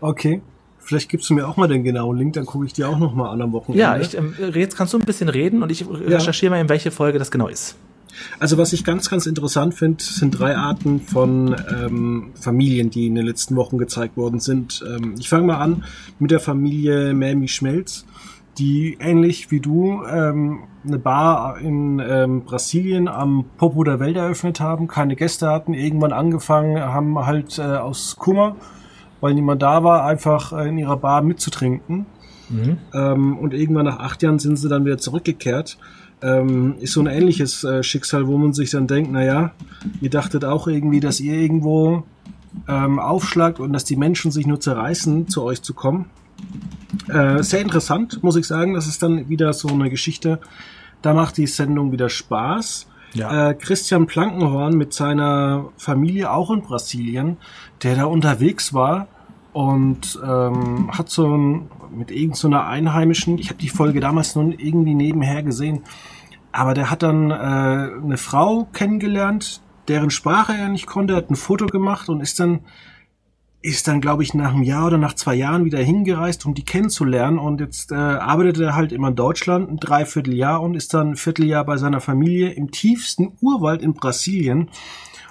[0.00, 0.42] Okay.
[0.86, 3.12] Vielleicht gibst du mir auch mal den genauen Link, dann gucke ich dir auch noch
[3.12, 3.82] mal an am Wochenende.
[3.82, 6.58] Ja, ich, ähm, jetzt kannst du ein bisschen reden und ich recherchiere ja.
[6.58, 7.76] mal, in welche Folge das genau ist.
[8.38, 13.16] Also was ich ganz, ganz interessant finde, sind drei Arten von ähm, Familien, die in
[13.16, 14.82] den letzten Wochen gezeigt worden sind.
[14.88, 15.84] Ähm, ich fange mal an
[16.20, 18.06] mit der Familie Mami Schmelz,
[18.56, 24.60] die ähnlich wie du ähm, eine Bar in ähm, Brasilien am Popo der Welt eröffnet
[24.60, 28.54] haben, keine Gäste hatten, irgendwann angefangen haben halt äh, aus Kummer
[29.20, 32.06] weil niemand da war, einfach äh, in ihrer Bar mitzutrinken.
[32.48, 32.78] Mhm.
[32.94, 35.78] Ähm, und irgendwann nach acht Jahren sind sie dann wieder zurückgekehrt.
[36.22, 39.52] Ähm, ist so ein ähnliches äh, Schicksal, wo man sich dann denkt, naja,
[40.00, 42.04] ihr dachtet auch irgendwie, dass ihr irgendwo
[42.68, 46.06] ähm, aufschlagt und dass die Menschen sich nur zerreißen, zu euch zu kommen.
[47.08, 48.74] Äh, sehr interessant, muss ich sagen.
[48.74, 50.40] Das ist dann wieder so eine Geschichte.
[51.02, 52.86] Da macht die Sendung wieder Spaß.
[53.16, 53.50] Ja.
[53.50, 57.36] äh, Christian Plankenhorn mit seiner Familie auch in Brasilien,
[57.82, 59.08] der da unterwegs war
[59.52, 64.52] und ähm, hat so ein, mit irgendeiner so Einheimischen, ich habe die Folge damals nur
[64.58, 65.82] irgendwie nebenher gesehen,
[66.52, 71.36] aber der hat dann äh, eine Frau kennengelernt, deren Sprache er nicht konnte, hat ein
[71.36, 72.60] Foto gemacht und ist dann
[73.66, 76.64] ist dann, glaube ich, nach einem Jahr oder nach zwei Jahren wieder hingereist, um die
[76.64, 77.38] kennenzulernen.
[77.38, 81.16] Und jetzt äh, arbeitet er halt immer in Deutschland ein Dreivierteljahr und ist dann ein
[81.16, 84.70] Vierteljahr bei seiner Familie im tiefsten Urwald in Brasilien.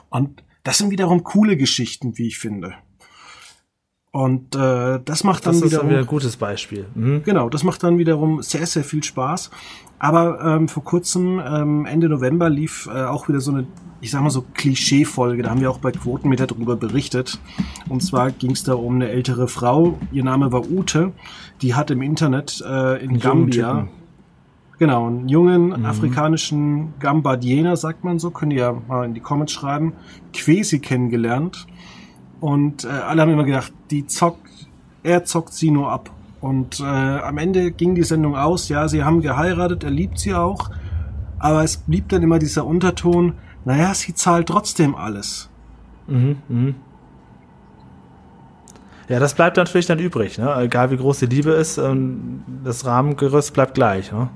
[0.10, 2.76] Und das sind wiederum coole Geschichten, wie ich finde.
[4.15, 6.86] Und äh, das macht dann das wiederum, wieder ein gutes Beispiel.
[6.95, 7.23] Mhm.
[7.25, 9.51] Genau, das macht dann wiederum sehr, sehr viel Spaß.
[9.99, 13.67] Aber ähm, vor kurzem, ähm, Ende November, lief äh, auch wieder so eine,
[13.99, 15.43] ich sag mal so Klischee-Folge.
[15.43, 17.41] Da haben wir auch bei Quotenmeter drüber berichtet.
[17.89, 19.99] Und zwar ging es da um eine ältere Frau.
[20.13, 21.12] Ihr Name war Ute.
[21.62, 23.89] Die hat im Internet äh, in Gambia,
[24.80, 25.86] genau, einen jungen mhm.
[25.86, 29.91] afrikanischen Gambardiener, sagt man so, könnt ihr ja mal in die Comments schreiben,
[30.32, 31.67] Quesi kennengelernt
[32.46, 34.48] und äh, alle haben immer gedacht, die zockt,
[35.02, 36.12] er zockt sie nur ab.
[36.42, 40.36] Und äh, am Ende ging die Sendung aus, ja, sie haben geheiratet, er liebt sie
[40.36, 40.70] auch,
[41.40, 45.50] aber es blieb dann immer dieser Unterton, naja, sie zahlt trotzdem alles.
[46.06, 46.74] Mhm, mh.
[49.10, 50.56] Ja, das bleibt natürlich dann übrig, ne?
[50.60, 54.30] Egal wie groß die Liebe ist, ähm, das Rahmengerüst bleibt gleich, ne?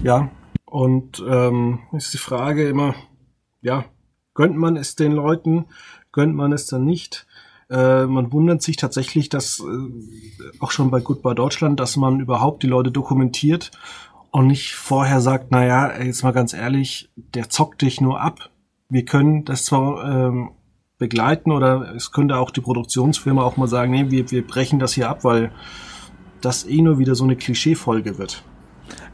[0.00, 0.28] Ja,
[0.66, 2.94] und ähm, ist die Frage immer,
[3.62, 3.86] ja,
[4.34, 5.64] gönnt man es den Leuten,
[6.12, 7.26] gönnt man es dann nicht.
[7.70, 12.62] Äh, man wundert sich tatsächlich, dass äh, auch schon bei Goodbye Deutschland, dass man überhaupt
[12.62, 13.70] die Leute dokumentiert
[14.30, 18.50] und nicht vorher sagt, naja, jetzt mal ganz ehrlich, der zockt dich nur ab.
[18.88, 20.50] Wir können das zwar ähm,
[20.98, 24.92] begleiten oder es könnte auch die Produktionsfirma auch mal sagen, nee, wir, wir brechen das
[24.92, 25.50] hier ab, weil
[26.40, 28.44] das eh nur wieder so eine Klischeefolge wird.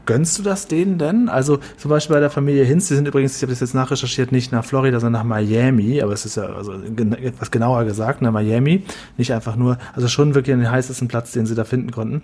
[0.09, 1.29] Gönnst du das denen denn?
[1.29, 4.31] Also zum Beispiel bei der Familie Hinz, die sind übrigens, ich habe das jetzt nachrecherchiert,
[4.31, 8.31] nicht nach Florida, sondern nach Miami, aber es ist ja also etwas genauer gesagt, nach
[8.31, 8.85] Miami,
[9.17, 12.23] nicht einfach nur, also schon wirklich den heißesten Platz, den sie da finden konnten.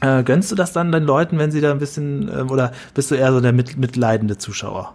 [0.00, 3.12] Äh, gönnst du das dann den Leuten, wenn sie da ein bisschen, äh, oder bist
[3.12, 4.92] du eher so der mit, mitleidende Zuschauer?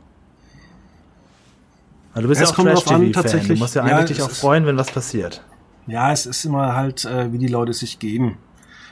[2.13, 4.65] Weil du bist es ja auch Trash-TV-Fan, du musst ja, ja eigentlich dich auch freuen,
[4.65, 5.45] wenn was passiert.
[5.85, 8.37] Ja, es ist immer halt, äh, wie die Leute sich geben.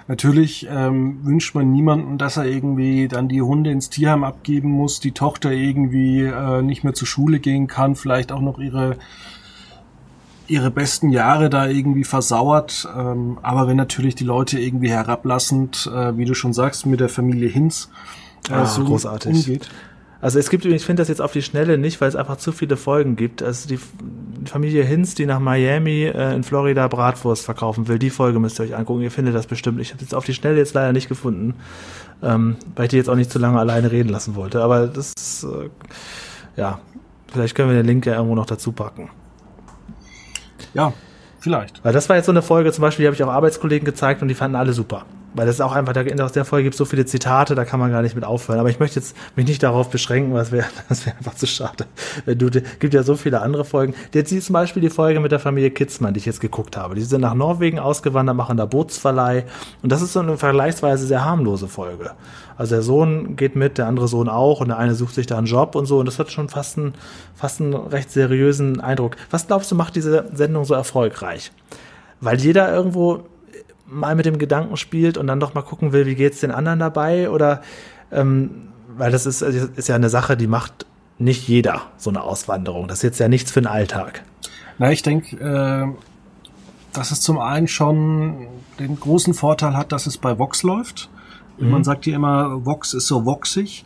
[0.08, 5.00] Natürlich ähm, wünscht man niemanden, dass er irgendwie dann die Hunde ins Tierheim abgeben muss,
[5.00, 8.98] die Tochter irgendwie äh, nicht mehr zur Schule gehen kann, vielleicht auch noch ihre
[10.48, 12.88] ihre besten Jahre da irgendwie versauert.
[12.96, 17.10] Ähm, aber wenn natürlich die Leute irgendwie herablassend, äh, wie du schon sagst, mit der
[17.10, 17.90] Familie Hinz
[18.50, 19.36] äh, ah, so großartig.
[19.36, 19.70] umgeht.
[20.26, 22.52] Also es gibt, ich finde das jetzt auf die Schnelle nicht, weil es einfach zu
[22.52, 23.44] viele Folgen gibt.
[23.44, 23.80] Also die
[24.46, 28.64] Familie Hinz, die nach Miami äh, in Florida Bratwurst verkaufen will, die Folge müsst ihr
[28.64, 29.04] euch angucken.
[29.04, 29.80] Ihr findet das bestimmt.
[29.80, 31.54] Ich habe jetzt auf die Schnelle jetzt leider nicht gefunden,
[32.24, 34.64] ähm, weil ich die jetzt auch nicht zu lange alleine reden lassen wollte.
[34.64, 35.70] Aber das, ist, äh,
[36.56, 36.80] ja,
[37.32, 39.12] vielleicht können wir den Link ja irgendwo noch dazu packen.
[40.74, 40.92] Ja,
[41.40, 41.86] vielleicht.
[41.86, 44.24] Weil das war jetzt so eine Folge, zum Beispiel, die habe ich auch Arbeitskollegen gezeigt
[44.24, 45.06] und die fanden alle super.
[45.36, 47.80] Weil das ist auch einfach, aus der Folge gibt es so viele Zitate, da kann
[47.80, 48.60] man gar nicht mit aufhören.
[48.60, 50.46] Aber ich möchte jetzt mich nicht darauf beschränken, weil
[50.90, 51.86] das wäre einfach zu schade.
[52.26, 53.94] Wenn du, gibt ja so viele andere Folgen.
[54.14, 56.96] Jetzt zum Beispiel die Folge mit der Familie Kitzmann, die ich jetzt geguckt habe.
[56.96, 59.44] Die sind nach Norwegen ausgewandert, machen da Bootsverleih.
[59.84, 62.12] Und das ist so eine vergleichsweise sehr harmlose Folge.
[62.58, 65.38] Also der Sohn geht mit, der andere Sohn auch und der eine sucht sich da
[65.38, 66.00] einen Job und so.
[66.00, 66.94] Und das hat schon fast einen,
[67.36, 69.18] fast einen recht seriösen Eindruck.
[69.30, 71.52] Was glaubst du, macht diese Sendung so erfolgreich?
[72.22, 73.26] Weil jeder irgendwo
[73.88, 76.80] mal mit dem Gedanken spielt und dann doch mal gucken will, wie geht's den anderen
[76.80, 77.62] dabei oder
[78.12, 80.86] ähm, weil das ist, ist ja eine Sache, die macht
[81.18, 82.88] nicht jeder so eine Auswanderung.
[82.88, 84.24] Das ist jetzt ja nichts für den Alltag.
[84.78, 85.88] Na, ich denke, äh,
[86.94, 88.48] dass es zum einen schon
[88.80, 91.10] den großen Vorteil hat, dass es bei Vox läuft.
[91.58, 91.70] Mhm.
[91.72, 93.86] Man sagt ja immer, Vox ist so voxig.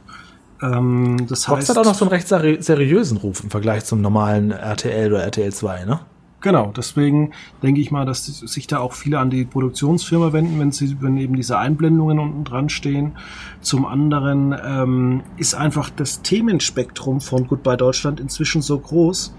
[0.61, 4.01] Ähm, das Vox heißt, hat auch noch so einen recht seriösen Ruf im Vergleich zum
[4.01, 5.99] normalen RTL oder RTL 2, ne?
[6.41, 10.71] Genau, deswegen denke ich mal, dass sich da auch viele an die Produktionsfirma wenden, wenn
[10.71, 13.13] sie, wenn eben diese Einblendungen unten dran stehen.
[13.61, 19.35] Zum anderen ähm, ist einfach das Themenspektrum von Goodbye Deutschland inzwischen so groß,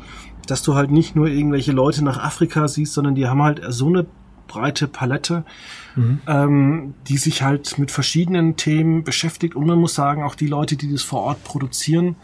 [0.47, 3.87] dass du halt nicht nur irgendwelche Leute nach Afrika siehst, sondern die haben halt so
[3.87, 4.07] eine
[4.47, 5.45] breite Palette,
[5.95, 6.21] mhm.
[6.27, 9.55] ähm, die sich halt mit verschiedenen Themen beschäftigt.
[9.55, 12.17] Und man muss sagen, auch die Leute, die das vor Ort produzieren,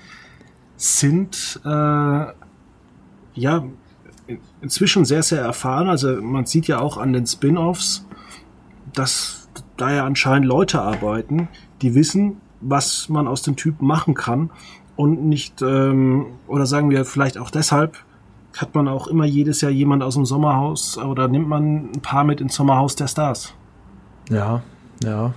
[0.77, 3.65] sind äh, ja
[4.61, 5.89] inzwischen sehr, sehr erfahren.
[5.89, 8.07] Also man sieht ja auch an den Spin-offs,
[8.93, 11.49] dass da ja anscheinend Leute arbeiten,
[11.83, 14.51] die wissen, was man aus dem Typen machen kann
[14.97, 17.99] und nicht, ähm, oder sagen wir vielleicht auch deshalb,
[18.57, 22.25] hat man auch immer jedes Jahr jemand aus dem Sommerhaus oder nimmt man ein paar
[22.25, 23.53] mit ins Sommerhaus der Stars.
[24.31, 24.63] Ja,
[25.05, 25.35] ja.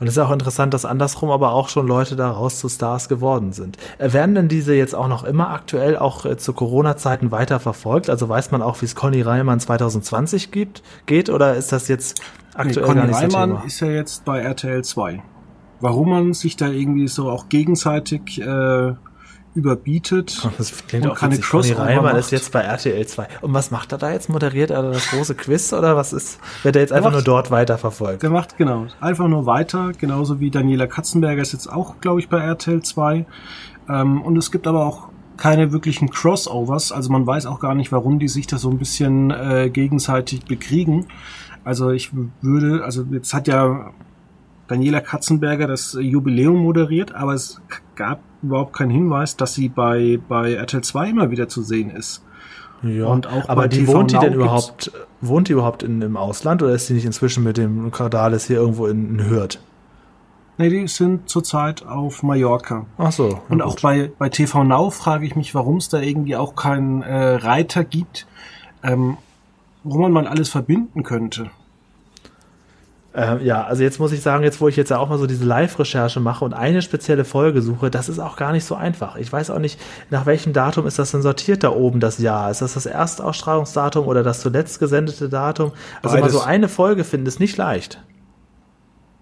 [0.00, 3.52] Und es ist auch interessant, dass andersrum aber auch schon Leute daraus zu Stars geworden
[3.52, 3.78] sind.
[3.98, 8.10] Äh, werden denn diese jetzt auch noch immer aktuell auch äh, zu Corona-Zeiten weiter verfolgt?
[8.10, 12.20] Also weiß man auch, wie es Conny Reimann 2020 gibt, geht oder ist das jetzt
[12.54, 13.66] aktuell nee, Conny gar nicht Reimann Thema?
[13.66, 15.22] ist ja jetzt bei RTL 2.
[15.80, 18.94] Warum man sich da irgendwie so auch gegenseitig äh,
[19.54, 23.28] überbietet Das klingt und auch keine Crossover Reimann ist jetzt bei RTL 2.
[23.40, 24.28] Und was macht er da jetzt?
[24.28, 26.38] Moderiert er das große Quiz oder was ist?
[26.62, 28.22] Wird er jetzt einfach macht- nur dort weiterverfolgt?
[28.22, 32.28] Der macht genau einfach nur weiter, genauso wie Daniela Katzenberger ist jetzt auch, glaube ich,
[32.28, 33.26] bei RTL 2.
[33.88, 37.90] Ähm, und es gibt aber auch keine wirklichen Crossovers, also man weiß auch gar nicht,
[37.90, 41.06] warum die sich da so ein bisschen äh, gegenseitig bekriegen.
[41.64, 43.90] Also ich würde, also jetzt hat ja
[44.68, 47.60] Daniela Katzenberger das Jubiläum moderiert, aber es
[47.96, 52.22] gab überhaupt keinen Hinweis, dass sie bei, bei RTL 2 immer wieder zu sehen ist.
[52.82, 55.82] Ja, Und auch aber die TV wohnt die Now denn gibt's- überhaupt, wohnt die überhaupt
[55.82, 59.30] in, im Ausland oder ist die nicht inzwischen mit dem Cordalis hier irgendwo in, in
[59.30, 59.58] Hürth?
[60.58, 62.86] Nee, die sind zurzeit auf Mallorca.
[62.98, 63.40] Ach so.
[63.48, 63.82] Und auch gut.
[63.82, 67.82] bei, bei TV Now frage ich mich, warum es da irgendwie auch keinen äh, Reiter
[67.84, 68.26] gibt,
[68.84, 69.16] ähm,
[69.82, 71.50] wo man mal alles verbinden könnte.
[73.16, 75.26] Ähm, ja, also jetzt muss ich sagen, jetzt wo ich jetzt ja auch mal so
[75.26, 79.14] diese Live-Recherche mache und eine spezielle Folge suche, das ist auch gar nicht so einfach.
[79.16, 82.50] Ich weiß auch nicht, nach welchem Datum ist das denn sortiert da oben das Jahr?
[82.50, 85.70] Ist das das Erstausstrahlungsdatum oder das zuletzt gesendete Datum?
[86.02, 86.32] Also mal Beides.
[86.34, 88.02] so eine Folge finden ist nicht leicht.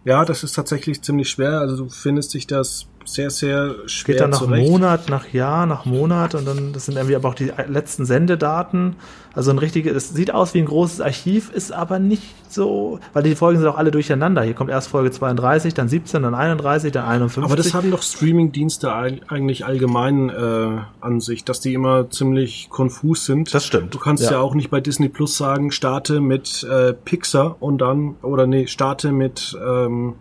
[0.04, 1.60] Ja, das ist tatsächlich ziemlich schwer.
[1.60, 4.70] Also du findest dich das sehr, sehr schwer Geht dann nach zurecht.
[4.70, 8.96] Monat, nach Jahr, nach Monat und dann, das sind irgendwie aber auch die letzten Sendedaten.
[9.34, 13.22] Also ein richtiges, es sieht aus wie ein großes Archiv, ist aber nicht so, weil
[13.22, 14.42] die Folgen sind auch alle durcheinander.
[14.42, 17.42] Hier kommt erst Folge 32, dann 17, dann 31, dann 51.
[17.44, 22.68] Aber das haben doch Streaming-Dienste eig- eigentlich allgemein äh, an sich, dass die immer ziemlich
[22.68, 23.54] konfus sind.
[23.54, 24.38] Das stimmt, Du kannst ja, ja.
[24.40, 29.12] auch nicht bei Disney Plus sagen, starte mit äh, Pixar und dann, oder nee, starte
[29.12, 30.14] mit ähm,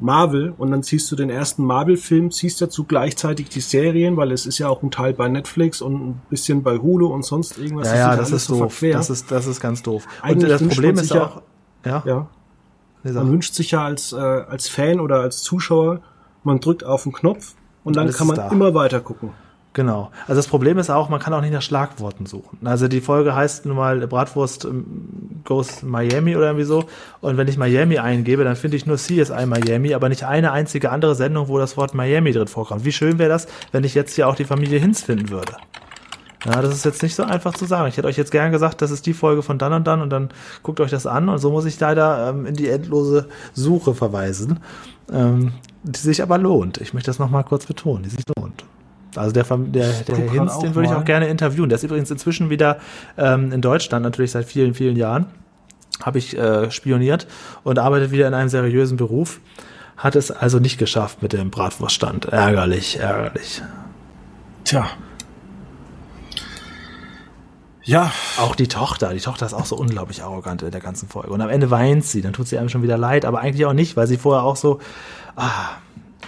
[0.00, 4.46] Marvel und dann ziehst du den ersten Marvel-Film, ziehst dazu gleichzeitig die Serien, weil es
[4.46, 7.88] ist ja auch ein Teil bei Netflix und ein bisschen bei Hulu und sonst irgendwas.
[7.88, 8.74] ja, ja, das alles ist so doof.
[8.74, 8.96] verquer.
[8.96, 10.06] Das ist, das ist ganz doof.
[10.22, 11.42] Eigentlich und das Problem ist ja- auch,
[11.84, 12.28] ja, ja.
[13.02, 13.12] nee.
[13.12, 16.00] Man wünscht sich ja als, äh, als Fan oder als Zuschauer,
[16.44, 18.48] man drückt auf den Knopf und, dann alles kann man da.
[18.50, 19.30] immer weiter gucken.
[19.72, 20.10] Genau.
[20.26, 22.58] Also das Problem ist auch, man kann auch nicht nach Schlagworten suchen.
[22.64, 26.86] Also die Folge heißt nun mal Bratwurst ähm, Goes Miami oder irgendwie so.
[27.20, 30.90] Und wenn ich Miami eingebe, dann finde ich nur CSI Miami, aber nicht eine einzige
[30.90, 32.84] andere Sendung, wo das Wort Miami drin vorkommt.
[32.84, 35.52] Wie schön wäre das, wenn ich jetzt hier auch die Familie Hinz finden würde.
[36.46, 37.88] Ja, das ist jetzt nicht so einfach zu sagen.
[37.88, 40.10] Ich hätte euch jetzt gern gesagt, das ist die Folge von dann und dann und
[40.10, 40.30] dann
[40.62, 44.58] guckt euch das an und so muss ich leider ähm, in die endlose Suche verweisen,
[45.12, 45.52] ähm,
[45.84, 46.78] die sich aber lohnt.
[46.78, 48.64] Ich möchte das nochmal kurz betonen, die sich lohnt.
[49.16, 51.68] Also der, der, der Herr Hinz, den würde ich auch gerne interviewen.
[51.68, 52.78] Der ist übrigens inzwischen wieder
[53.16, 55.26] ähm, in Deutschland, natürlich seit vielen, vielen Jahren.
[56.02, 57.26] Habe ich äh, spioniert
[57.62, 59.40] und arbeitet wieder in einem seriösen Beruf.
[59.96, 62.26] Hat es also nicht geschafft mit dem Bratwurststand.
[62.26, 63.62] Ärgerlich, ärgerlich.
[64.64, 64.88] Tja.
[67.82, 71.30] Ja, Auch die Tochter, die Tochter ist auch so unglaublich arrogant in der ganzen Folge.
[71.30, 73.72] Und am Ende weint sie, dann tut sie einem schon wieder leid, aber eigentlich auch
[73.72, 74.78] nicht, weil sie vorher auch so
[75.34, 75.70] ah,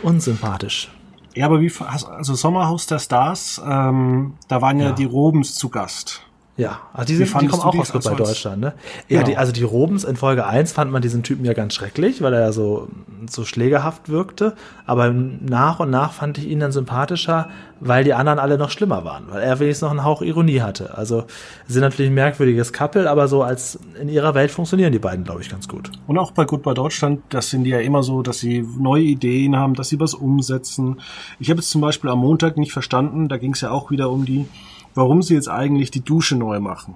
[0.03, 0.91] unsympathisch.
[1.35, 4.93] Ja, aber wie, also Sommerhaus der Stars, ähm, da waren ja, Ja.
[4.93, 6.23] die Robens zu Gast.
[6.59, 8.75] Ja, also die, sind, die kommen auch aus bei Deutschland, ne?
[9.09, 9.31] Ja, Genau.
[9.31, 12.35] die, also die Robens in Folge 1 fand man diesen Typen ja ganz schrecklich, weil
[12.35, 12.89] er ja so,
[13.29, 14.55] so schlägerhaft wirkte.
[14.85, 17.49] Aber nach und nach fand ich ihn dann sympathischer,
[17.81, 20.97] weil die anderen alle noch schlimmer waren, weil er wenigstens noch einen Hauch Ironie hatte.
[20.99, 21.25] Also
[21.69, 25.41] sind natürlich ein merkwürdiges Couple, aber so als in ihrer Welt funktionieren die beiden, glaube
[25.41, 25.91] ich, ganz gut.
[26.07, 29.03] Und auch bei Gut bei Deutschland, das sind die ja immer so, dass sie neue
[29.05, 31.01] Ideen haben, dass sie was umsetzen.
[31.41, 34.11] Ich habe jetzt zum Beispiel am Montag nicht verstanden, da ging es ja auch wieder
[34.11, 34.47] um die,
[34.95, 36.95] warum sie jetzt eigentlich die Dusche neu machen.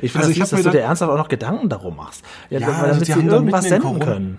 [0.00, 2.24] Ich finde Also das ich süß, dass du dir ernsthaft auch noch Gedanken darum machst.
[2.48, 4.38] Ja, Ja, also damit die sie irgendwas senden Corona- können.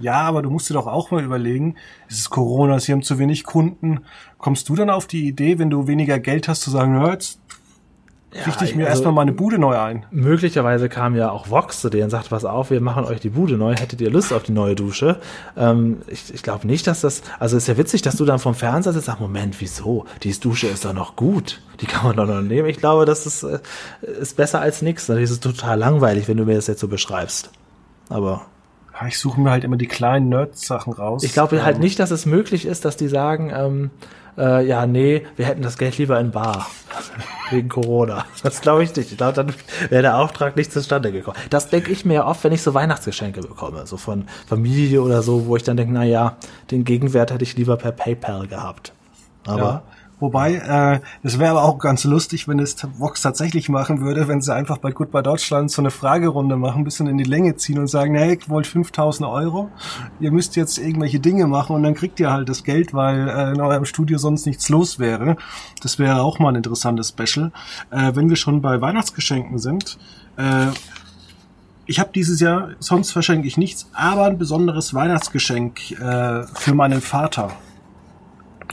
[0.00, 1.76] Ja, aber du musst dir doch auch mal überlegen,
[2.08, 4.00] es ist Corona, sie haben zu wenig Kunden.
[4.38, 7.38] Kommst du dann auf die Idee, wenn du weniger Geld hast, zu sagen, na, jetzt
[8.46, 10.06] richte ich mir also- erstmal meine Bude neu ein?
[10.10, 13.30] Möglicherweise kam ja auch Vox zu dir und sagt, pass auf, wir machen euch die
[13.30, 15.18] Bude neu, hättet ihr Lust auf die neue Dusche?
[15.56, 18.54] Ähm, ich ich glaube nicht, dass das, also ist ja witzig, dass du dann vom
[18.54, 20.04] Fernseher sitzt, sagst, Moment, wieso?
[20.22, 21.60] Die Dusche ist doch noch gut.
[21.80, 22.68] Die kann man doch noch nehmen.
[22.68, 23.58] Ich glaube, das ist, äh,
[24.20, 25.08] ist besser als nichts.
[25.08, 27.50] Natürlich ist total langweilig, wenn du mir das jetzt so beschreibst.
[28.08, 28.42] Aber
[29.00, 31.24] Ja, Ich suche mir halt immer die kleinen Nerd-Sachen raus.
[31.24, 33.90] ich glaube halt Ähm, nicht, dass es möglich ist, dass die sagen, ähm,
[34.38, 36.66] äh, ja, nee, wir hätten das Geld lieber in Bar.
[37.50, 38.24] Wegen Corona.
[38.42, 39.10] Das glaube ich nicht.
[39.10, 39.52] Ich glaube, dann
[39.90, 41.36] wäre der Auftrag nicht zustande gekommen.
[41.50, 45.46] Das denke ich mir oft, wenn ich so Weihnachtsgeschenke bekomme, so von Familie oder so,
[45.46, 46.36] wo ich dann denke, na ja,
[46.70, 48.92] den Gegenwert hätte ich lieber per PayPal gehabt.
[49.46, 49.82] Aber Ja.
[50.20, 54.40] Wobei, äh, es wäre aber auch ganz lustig, wenn es Vox tatsächlich machen würde, wenn
[54.40, 57.78] sie einfach bei Goodbye Deutschland so eine Fragerunde machen, ein bisschen in die Länge ziehen
[57.78, 59.70] und sagen, hey, ich wollt 5000 Euro,
[60.20, 63.52] ihr müsst jetzt irgendwelche Dinge machen und dann kriegt ihr halt das Geld, weil äh,
[63.52, 65.36] in eurem Studio sonst nichts los wäre.
[65.82, 67.50] Das wäre auch mal ein interessantes Special.
[67.90, 69.98] Äh, wenn wir schon bei Weihnachtsgeschenken sind,
[70.36, 70.68] äh,
[71.86, 77.00] ich habe dieses Jahr, sonst verschenke ich nichts, aber ein besonderes Weihnachtsgeschenk äh, für meinen
[77.00, 77.50] Vater.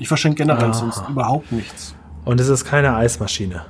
[0.01, 0.73] Ich verschenke generell ah.
[0.73, 1.93] sonst überhaupt nichts.
[2.25, 3.67] Und es ist keine Eismaschine.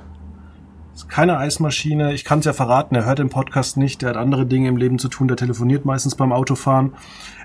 [0.94, 2.14] Es ist keine Eismaschine.
[2.14, 4.78] Ich kann es ja verraten, er hört den Podcast nicht, der hat andere Dinge im
[4.78, 6.94] Leben zu tun, der telefoniert meistens beim Autofahren.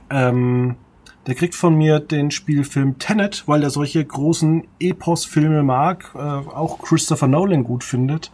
[0.09, 0.77] Ähm,
[1.25, 6.79] der kriegt von mir den Spielfilm Tenet, weil er solche großen Epos-Filme mag, äh, auch
[6.79, 8.31] Christopher Nolan gut findet.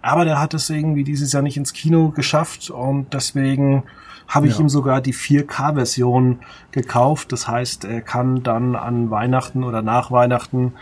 [0.00, 3.84] Aber der hat es irgendwie dieses Jahr nicht ins Kino geschafft und deswegen
[4.28, 4.60] habe ich ja.
[4.60, 7.32] ihm sogar die 4K-Version gekauft.
[7.32, 10.74] Das heißt, er kann dann an Weihnachten oder nach Weihnachten,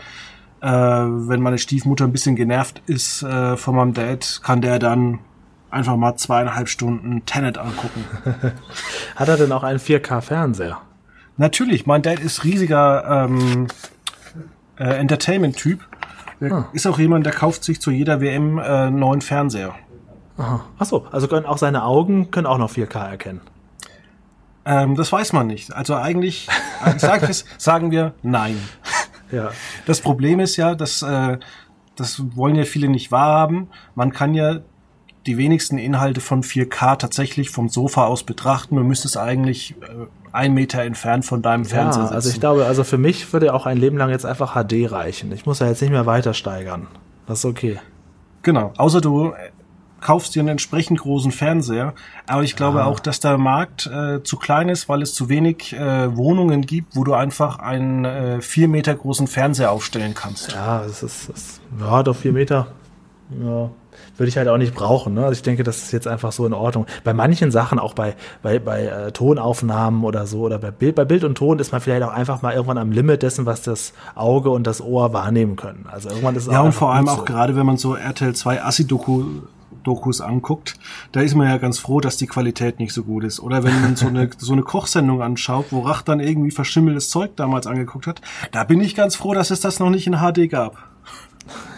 [0.61, 5.19] äh, wenn meine Stiefmutter ein bisschen genervt ist äh, von meinem Dad, kann der dann
[5.69, 8.05] einfach mal zweieinhalb Stunden Tenet angucken.
[9.15, 10.77] Hat er denn auch einen 4K-Fernseher?
[11.37, 13.67] Natürlich, mein Dad ist riesiger ähm,
[14.77, 15.79] äh, Entertainment-Typ.
[16.41, 16.65] Ah.
[16.73, 19.75] Ist auch jemand, der kauft sich zu jeder WM äh, neuen Fernseher.
[20.41, 20.61] Aha.
[20.79, 23.41] Achso, also können auch seine Augen können auch noch 4K erkennen.
[24.65, 25.73] Ähm, das weiß man nicht.
[25.73, 26.47] Also eigentlich
[26.97, 28.57] sag es, sagen wir nein.
[29.31, 29.51] Ja.
[29.85, 31.37] Das Problem ist ja, dass äh,
[31.95, 33.69] das wollen ja viele nicht wahrhaben.
[33.95, 34.57] Man kann ja
[35.25, 38.75] die wenigsten Inhalte von 4K tatsächlich vom Sofa aus betrachten.
[38.75, 42.13] Du müsstest eigentlich äh, ein Meter entfernt von deinem Fernseher sitzen.
[42.13, 45.31] Also ich glaube, also für mich würde auch ein Leben lang jetzt einfach HD reichen.
[45.31, 46.87] Ich muss ja jetzt nicht mehr weiter steigern.
[47.25, 47.79] Das ist okay.
[48.43, 48.73] Genau.
[48.75, 49.33] Außer du
[50.01, 51.93] kaufst dir einen entsprechend großen Fernseher.
[52.27, 52.85] Aber ich glaube ah.
[52.85, 56.95] auch, dass der Markt äh, zu klein ist, weil es zu wenig äh, Wohnungen gibt,
[56.95, 60.51] wo du einfach einen äh, vier Meter großen Fernseher aufstellen kannst.
[60.51, 62.67] Ja, das ist, das, ja, doch vier Meter.
[63.41, 63.69] Ja,
[64.17, 65.13] würde ich halt auch nicht brauchen.
[65.13, 65.21] Ne?
[65.23, 66.85] Also ich denke, das ist jetzt einfach so in Ordnung.
[67.03, 71.05] Bei manchen Sachen, auch bei, bei, bei äh, Tonaufnahmen oder so, oder bei Bild, bei
[71.05, 73.93] Bild und Ton ist man vielleicht auch einfach mal irgendwann am Limit dessen, was das
[74.15, 75.87] Auge und das Ohr wahrnehmen können.
[75.91, 77.13] Also irgendwann ist es Ja, und vor allem so.
[77.13, 79.23] auch gerade, wenn man so RTL 2 Assi-Doku
[79.83, 80.75] Dokus anguckt,
[81.11, 83.39] da ist man ja ganz froh, dass die Qualität nicht so gut ist.
[83.39, 87.31] Oder wenn man so eine, so eine Kochsendung anschaut, wo Rach dann irgendwie verschimmeltes Zeug
[87.35, 90.49] damals angeguckt hat, da bin ich ganz froh, dass es das noch nicht in HD
[90.49, 90.91] gab.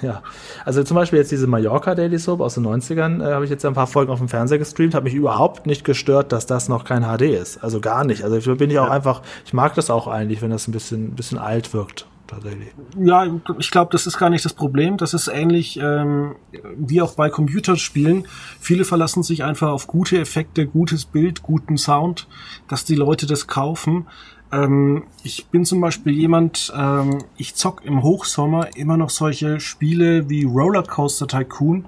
[0.02, 0.22] Ja,
[0.66, 3.66] also zum Beispiel jetzt diese Mallorca Daily Soap aus den 90ern, äh, habe ich jetzt
[3.66, 6.84] ein paar Folgen auf dem Fernseher gestreamt, hat mich überhaupt nicht gestört, dass das noch
[6.84, 7.64] kein HD ist.
[7.64, 8.24] Also gar nicht.
[8.24, 8.92] Also ich bin ich auch ja.
[8.92, 12.06] einfach, ich mag das auch eigentlich, wenn das ein bisschen, ein bisschen alt wirkt.
[12.34, 12.70] Tatsächlich.
[12.98, 13.28] Ja,
[13.60, 14.98] ich glaube, das ist gar nicht das Problem.
[14.98, 16.36] Das ist ähnlich ähm,
[16.78, 18.28] wie auch bei Computerspielen.
[18.60, 22.28] Viele verlassen sich einfach auf gute Effekte, gutes Bild, guten Sound,
[22.68, 24.08] dass die Leute das kaufen.
[24.52, 30.30] Ähm, ich bin zum Beispiel jemand, ähm, ich zock im Hochsommer immer noch solche Spiele
[30.30, 31.86] wie Rollercoaster Tycoon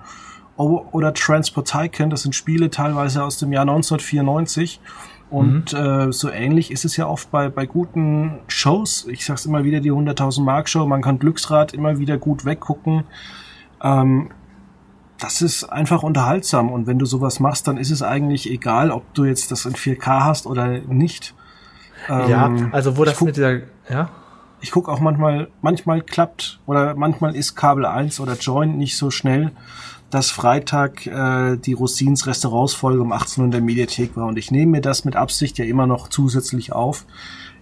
[0.57, 2.09] oder Transport Tycoon.
[2.09, 4.79] Das sind Spiele teilweise aus dem Jahr 1994.
[5.29, 5.79] Und mhm.
[5.79, 9.07] äh, so ähnlich ist es ja oft bei, bei guten Shows.
[9.09, 10.85] Ich sag's immer wieder, die 100.000 Mark Show.
[10.85, 13.03] Man kann Glücksrad immer wieder gut weggucken.
[13.81, 14.29] Ähm,
[15.19, 16.71] das ist einfach unterhaltsam.
[16.71, 19.73] Und wenn du sowas machst, dann ist es eigentlich egal, ob du jetzt das in
[19.73, 21.33] 4K hast oder nicht.
[22.07, 24.09] Ähm, ja, also wo das mit dieser, ja?
[24.65, 29.11] Ich guck auch manchmal, manchmal klappt oder manchmal ist Kabel 1 oder Join nicht so
[29.11, 29.51] schnell,
[30.09, 34.49] dass Freitag äh, die Rosins Restaurantsfolge um 18 Uhr in der Mediathek war und ich
[34.49, 37.05] nehme mir das mit Absicht ja immer noch zusätzlich auf.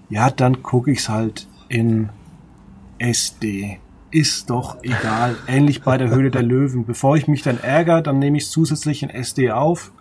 [0.10, 2.08] Ja, dann gucke ich's halt in
[3.00, 3.80] SD.
[4.10, 5.36] Ist doch egal.
[5.46, 6.86] Ähnlich bei der Höhle der Löwen.
[6.86, 9.92] Bevor ich mich dann ärgere, dann nehme ich es zusätzlich in SD auf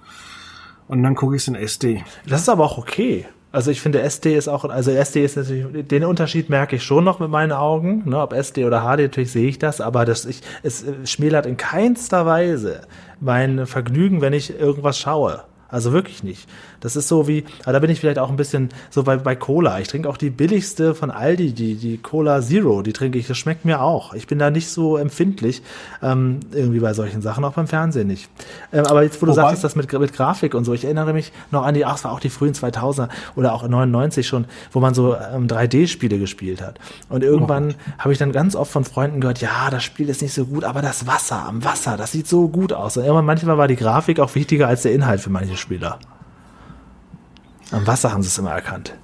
[0.86, 2.04] und dann gucke ich es in SD.
[2.28, 3.26] Das ist aber auch okay.
[3.52, 7.04] Also ich finde SD ist auch, also SD ist natürlich, den Unterschied merke ich schon
[7.04, 10.24] noch mit meinen Augen, ne, ob SD oder HD, natürlich sehe ich das, aber das,
[10.24, 12.80] ich, es schmälert in keinster Weise
[13.20, 15.44] mein Vergnügen, wenn ich irgendwas schaue.
[15.72, 16.46] Also wirklich nicht.
[16.80, 19.34] Das ist so wie, aber da bin ich vielleicht auch ein bisschen so bei, bei
[19.34, 19.80] Cola.
[19.80, 23.38] Ich trinke auch die billigste von Aldi, die, die Cola Zero, die trinke ich, das
[23.38, 24.12] schmeckt mir auch.
[24.12, 25.62] Ich bin da nicht so empfindlich,
[26.02, 28.28] ähm, irgendwie bei solchen Sachen, auch beim Fernsehen nicht.
[28.70, 29.48] Ähm, aber jetzt, wo du Wobei?
[29.48, 32.04] sagst, das mit, mit Grafik und so, ich erinnere mich noch an die, ach, es
[32.04, 36.60] war auch die frühen 2000er oder auch 99 schon, wo man so ähm, 3D-Spiele gespielt
[36.60, 36.78] hat.
[37.08, 37.92] Und irgendwann oh.
[38.02, 40.64] habe ich dann ganz oft von Freunden gehört, ja, das Spiel ist nicht so gut,
[40.64, 42.98] aber das Wasser am Wasser, das sieht so gut aus.
[42.98, 45.98] Und irgendwann manchmal war die Grafik auch wichtiger als der Inhalt für manche Spieler.
[47.70, 48.94] Am Wasser haben sie es immer erkannt.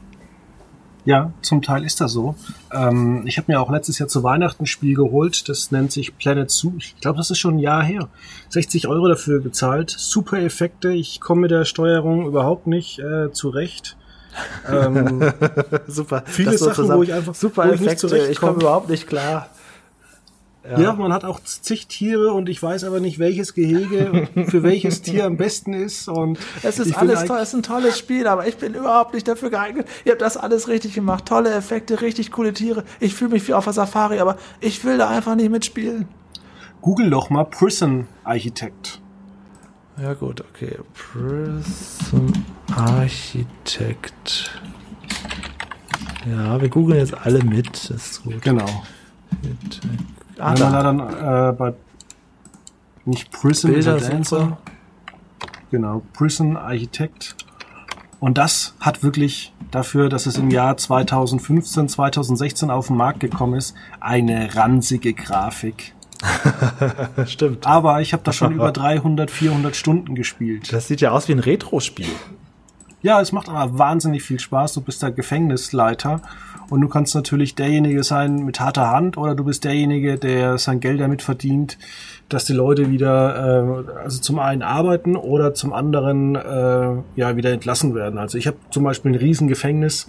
[1.04, 2.34] Ja, zum Teil ist das so.
[2.70, 6.18] Ähm, ich habe mir auch letztes Jahr zu Weihnachten ein Spiel geholt, das nennt sich
[6.18, 6.74] Planet Zoo.
[6.76, 8.08] Ich glaube, das ist schon ein Jahr her.
[8.50, 9.88] 60 Euro dafür gezahlt.
[9.90, 10.92] Super Effekte.
[10.92, 13.96] Ich komme mit der Steuerung überhaupt nicht äh, zurecht.
[14.70, 15.32] Ähm,
[15.86, 16.24] super.
[16.26, 18.28] Viele Sachen, wo ich einfach super wo ich Effekte.
[18.28, 19.48] Ich komme überhaupt nicht klar.
[20.70, 20.80] Ja.
[20.80, 20.92] ja.
[20.92, 25.24] man hat auch zig Tiere und ich weiß aber nicht, welches Gehege für welches Tier
[25.24, 26.08] am besten ist.
[26.08, 29.26] Und es ist alles toll, es ist ein tolles Spiel, aber ich bin überhaupt nicht
[29.26, 29.88] dafür geeignet.
[30.04, 32.84] Ihr habt das alles richtig gemacht, tolle Effekte, richtig coole Tiere.
[33.00, 36.08] Ich fühle mich wie auf der Safari, aber ich will da einfach nicht mitspielen.
[36.80, 39.00] Google doch mal Prison Architect.
[40.00, 40.78] Ja gut, okay.
[40.94, 42.28] Prism
[42.76, 44.52] Architect.
[46.30, 47.90] Ja, wir googeln jetzt alle mit.
[47.90, 48.42] Das ist gut.
[48.42, 48.84] Genau.
[50.38, 51.74] Ah, Wenn man da dann äh, bei
[53.04, 54.58] nicht Prison Dancer.
[55.70, 57.36] Genau, Prison Architect.
[58.20, 63.54] Und das hat wirklich dafür, dass es im Jahr 2015, 2016 auf den Markt gekommen
[63.54, 65.94] ist, eine ranzige Grafik.
[67.26, 67.66] Stimmt.
[67.66, 70.72] Aber ich habe da schon über 300, 400 Stunden gespielt.
[70.72, 72.08] Das sieht ja aus wie ein Retro-Spiel.
[73.00, 74.72] Ja, es macht aber wahnsinnig viel Spaß.
[74.74, 76.20] Du bist der Gefängnisleiter
[76.70, 80.80] und du kannst natürlich derjenige sein mit harter Hand oder du bist derjenige, der sein
[80.80, 81.78] Geld damit verdient,
[82.28, 87.52] dass die Leute wieder, äh, also zum einen arbeiten oder zum anderen äh, ja wieder
[87.52, 88.18] entlassen werden.
[88.18, 90.08] Also ich habe zum Beispiel ein Riesengefängnis,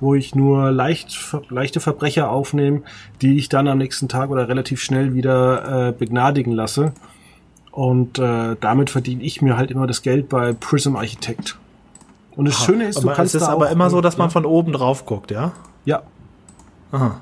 [0.00, 1.18] wo ich nur leicht,
[1.50, 2.82] leichte Verbrecher aufnehme,
[3.20, 6.92] die ich dann am nächsten Tag oder relativ schnell wieder äh, begnadigen lasse.
[7.70, 11.58] Und äh, damit verdiene ich mir halt immer das Geld bei Prism Architect.
[12.38, 14.46] Und das Aha, Schöne ist, du kannst es ist aber immer so, dass man von
[14.46, 15.50] oben drauf guckt, ja?
[15.84, 16.04] Ja.
[16.92, 17.20] Aha.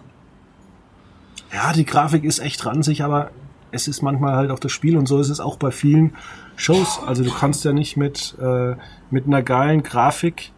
[1.50, 3.30] Ja, die Grafik ist echt ranzig, aber
[3.70, 6.14] es ist manchmal halt auch das Spiel und so ist es auch bei vielen
[6.56, 7.00] Shows.
[7.06, 8.74] Also du kannst ja nicht mit, äh,
[9.10, 10.52] mit einer geilen Grafik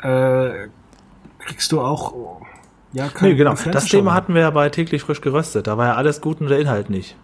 [0.00, 0.68] äh,
[1.40, 2.40] kriegst du auch
[2.92, 3.54] ja kein, nee, genau.
[3.72, 5.66] Das Thema hatten wir ja bei täglich frisch geröstet.
[5.66, 7.16] Da war ja alles gut und der Inhalt nicht.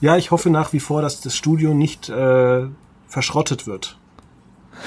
[0.00, 2.68] ja, ich hoffe nach wie vor, dass das Studio nicht äh,
[3.08, 3.99] verschrottet wird.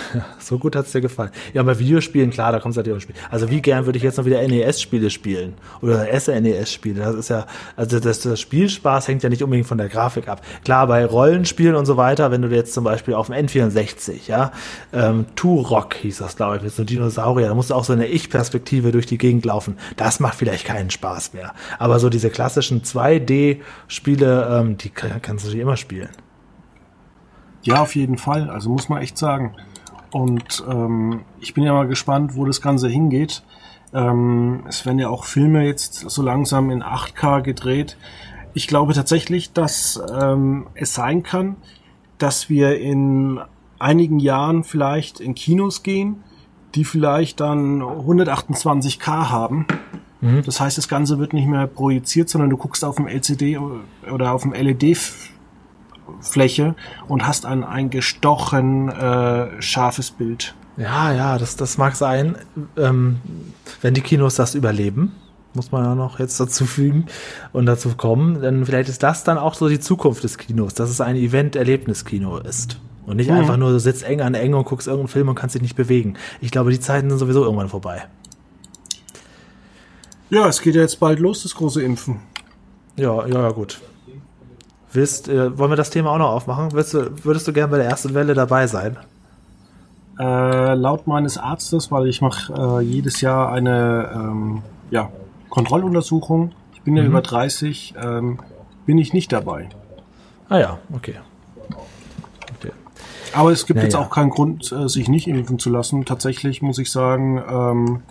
[0.40, 1.32] so gut hat's dir gefallen.
[1.54, 3.16] Ja, bei Videospielen, klar, da kommt es natürlich auch Spiel.
[3.30, 5.54] Also wie gern würde ich jetzt noch wieder NES-Spiele spielen?
[5.82, 7.02] Oder SNES-Spiele?
[7.02, 10.42] Das ist ja, also das, das Spielspaß hängt ja nicht unbedingt von der Grafik ab.
[10.64, 14.52] Klar, bei Rollenspielen und so weiter, wenn du jetzt zum Beispiel auf dem N64, ja,
[14.92, 18.08] ähm, Turok hieß das, glaube ich, mit so Dinosaurier, da musst du auch so eine
[18.08, 19.78] Ich-Perspektive durch die Gegend laufen.
[19.98, 21.54] Das macht vielleicht keinen Spaß mehr.
[21.80, 26.10] Aber so diese klassischen 2D-Spiele, ähm, die kann, kannst du die immer spielen.
[27.64, 28.50] Ja, auf jeden Fall.
[28.50, 29.56] Also muss man echt sagen.
[30.14, 33.44] Und ähm, ich bin ja mal gespannt, wo das Ganze hingeht.
[33.94, 37.98] Ähm, es werden ja auch Filme jetzt so langsam in 8K gedreht.
[38.54, 41.56] Ich glaube tatsächlich, dass ähm, es sein kann,
[42.20, 43.40] dass wir in
[43.80, 46.24] einigen Jahren vielleicht in Kinos gehen,
[46.76, 49.66] die vielleicht dann 128K haben.
[50.22, 50.44] Mhm.
[50.46, 53.60] Das heißt, das Ganze wird nicht mehr projiziert, sondern du guckst auf dem LCD
[54.12, 54.96] oder auf dem LED
[56.24, 56.76] Fläche
[57.08, 60.56] und hast ein, ein gestochen äh, scharfes Bild.
[60.78, 62.36] Ja, ja, das, das mag sein.
[62.78, 63.18] Ähm,
[63.82, 65.12] wenn die Kinos das überleben,
[65.54, 67.06] muss man ja noch jetzt dazu fügen
[67.52, 70.90] und dazu kommen, dann vielleicht ist das dann auch so die Zukunft des Kinos, dass
[70.90, 72.80] es ein Event-Erlebnis-Kino ist.
[73.06, 73.38] Und nicht mhm.
[73.38, 75.76] einfach nur, du sitzt eng an eng und guckst irgendeinen Film und kannst dich nicht
[75.76, 76.16] bewegen.
[76.42, 78.08] Ich glaube, die Zeiten sind sowieso irgendwann vorbei.
[80.30, 82.22] Ja, es geht ja jetzt bald los, das große Impfen.
[82.96, 83.82] Ja, ja, ja, gut.
[84.94, 86.72] Willst, äh, wollen wir das Thema auch noch aufmachen?
[86.72, 88.98] Würdest du, würdest du gerne bei der ersten Welle dabei sein?
[90.20, 95.10] Äh, laut meines Arztes, weil ich mache äh, jedes Jahr eine ähm, ja,
[95.50, 96.52] Kontrolluntersuchung.
[96.74, 97.10] Ich bin ja mhm.
[97.10, 98.40] über 30, ähm,
[98.86, 99.70] bin ich nicht dabei.
[100.50, 101.16] Ah ja, okay.
[102.56, 102.72] okay.
[103.34, 103.86] Aber es gibt naja.
[103.86, 106.06] jetzt auch keinen Grund, äh, sich nicht impfen zu lassen.
[106.06, 108.04] Tatsächlich muss ich sagen, ähm,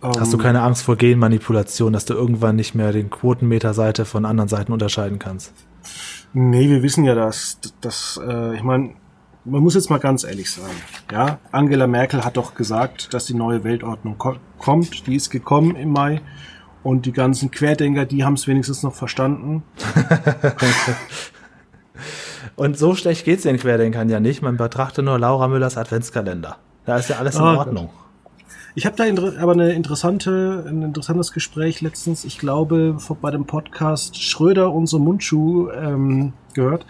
[0.00, 4.24] Hast du ähm, keine Angst vor Genmanipulation, dass du irgendwann nicht mehr den Quotenmeter-Seite von
[4.24, 5.52] anderen Seiten unterscheiden kannst?
[6.32, 8.94] Nee, wir wissen ja, dass, dass äh, ich meine,
[9.44, 10.74] man muss jetzt mal ganz ehrlich sagen,
[11.10, 15.74] ja, Angela Merkel hat doch gesagt, dass die neue Weltordnung ko kommt, die ist gekommen
[15.74, 16.20] im Mai
[16.82, 19.62] und die ganzen Querdenker, die haben es wenigstens noch verstanden.
[22.56, 26.56] und so schlecht geht's den Querdenkern ja nicht, man betrachte nur Laura Müllers Adventskalender.
[26.84, 27.86] Da ist ja alles in oh, Ordnung.
[27.86, 28.07] Gott.
[28.78, 34.22] Ich habe da aber eine interessante, ein interessantes Gespräch letztens, ich glaube, bei dem Podcast
[34.22, 36.86] Schröder und so Mundschuh ähm, gehört.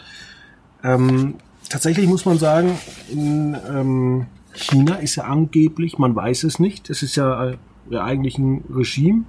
[0.85, 1.37] Ähm,
[1.71, 2.79] tatsächlich muss man sagen,
[3.11, 7.55] in ähm, China ist ja angeblich, man weiß es nicht, es ist ja,
[7.89, 9.25] ja eigentlich ein Regime,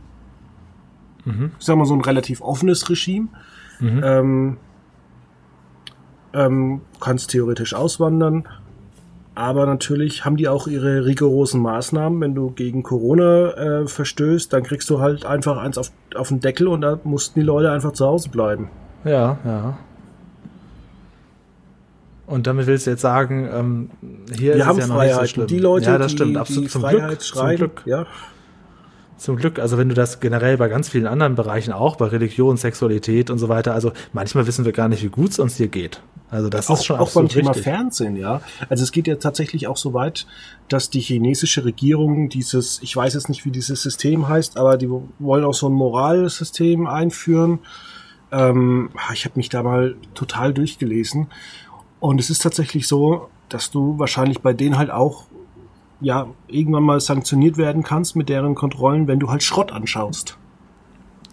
[1.23, 1.53] mhm.
[1.57, 3.29] ich sag mal so ein relativ offenes Regime.
[3.79, 4.01] Mhm.
[4.03, 4.57] Ähm,
[6.33, 8.49] ähm, kannst theoretisch auswandern,
[9.39, 12.19] aber natürlich haben die auch ihre rigorosen Maßnahmen.
[12.19, 16.41] Wenn du gegen Corona äh, verstößt, dann kriegst du halt einfach eins auf, auf den
[16.41, 18.69] Deckel und da mussten die Leute einfach zu Hause bleiben.
[19.05, 19.77] Ja, ja.
[22.27, 23.89] Und damit willst du jetzt sagen, ähm,
[24.37, 25.29] hier Wir ist haben es ja noch Freiheit.
[25.29, 27.81] So die Leute, ja, das stimmt, die, absolut, die zum Freiheit Glück, schreiben, zum Glück.
[27.85, 28.05] ja.
[29.17, 32.57] Zum Glück, also wenn du das generell bei ganz vielen anderen Bereichen auch, bei Religion,
[32.57, 35.69] Sexualität und so weiter, also manchmal wissen wir gar nicht, wie gut es uns hier
[35.69, 36.01] geht.
[36.31, 37.63] Also das auch, ist schon auch beim Thema richtig.
[37.63, 38.41] Fernsehen, ja.
[38.69, 40.27] Also es geht ja tatsächlich auch so weit,
[40.67, 44.89] dass die chinesische Regierung dieses, ich weiß jetzt nicht, wie dieses System heißt, aber die
[45.17, 47.59] wollen auch so ein Moralsystem einführen.
[48.31, 51.27] Ähm, ich habe mich da mal total durchgelesen
[51.99, 55.25] und es ist tatsächlich so, dass du wahrscheinlich bei denen halt auch
[55.99, 60.37] ja irgendwann mal sanktioniert werden kannst mit deren Kontrollen, wenn du halt Schrott anschaust.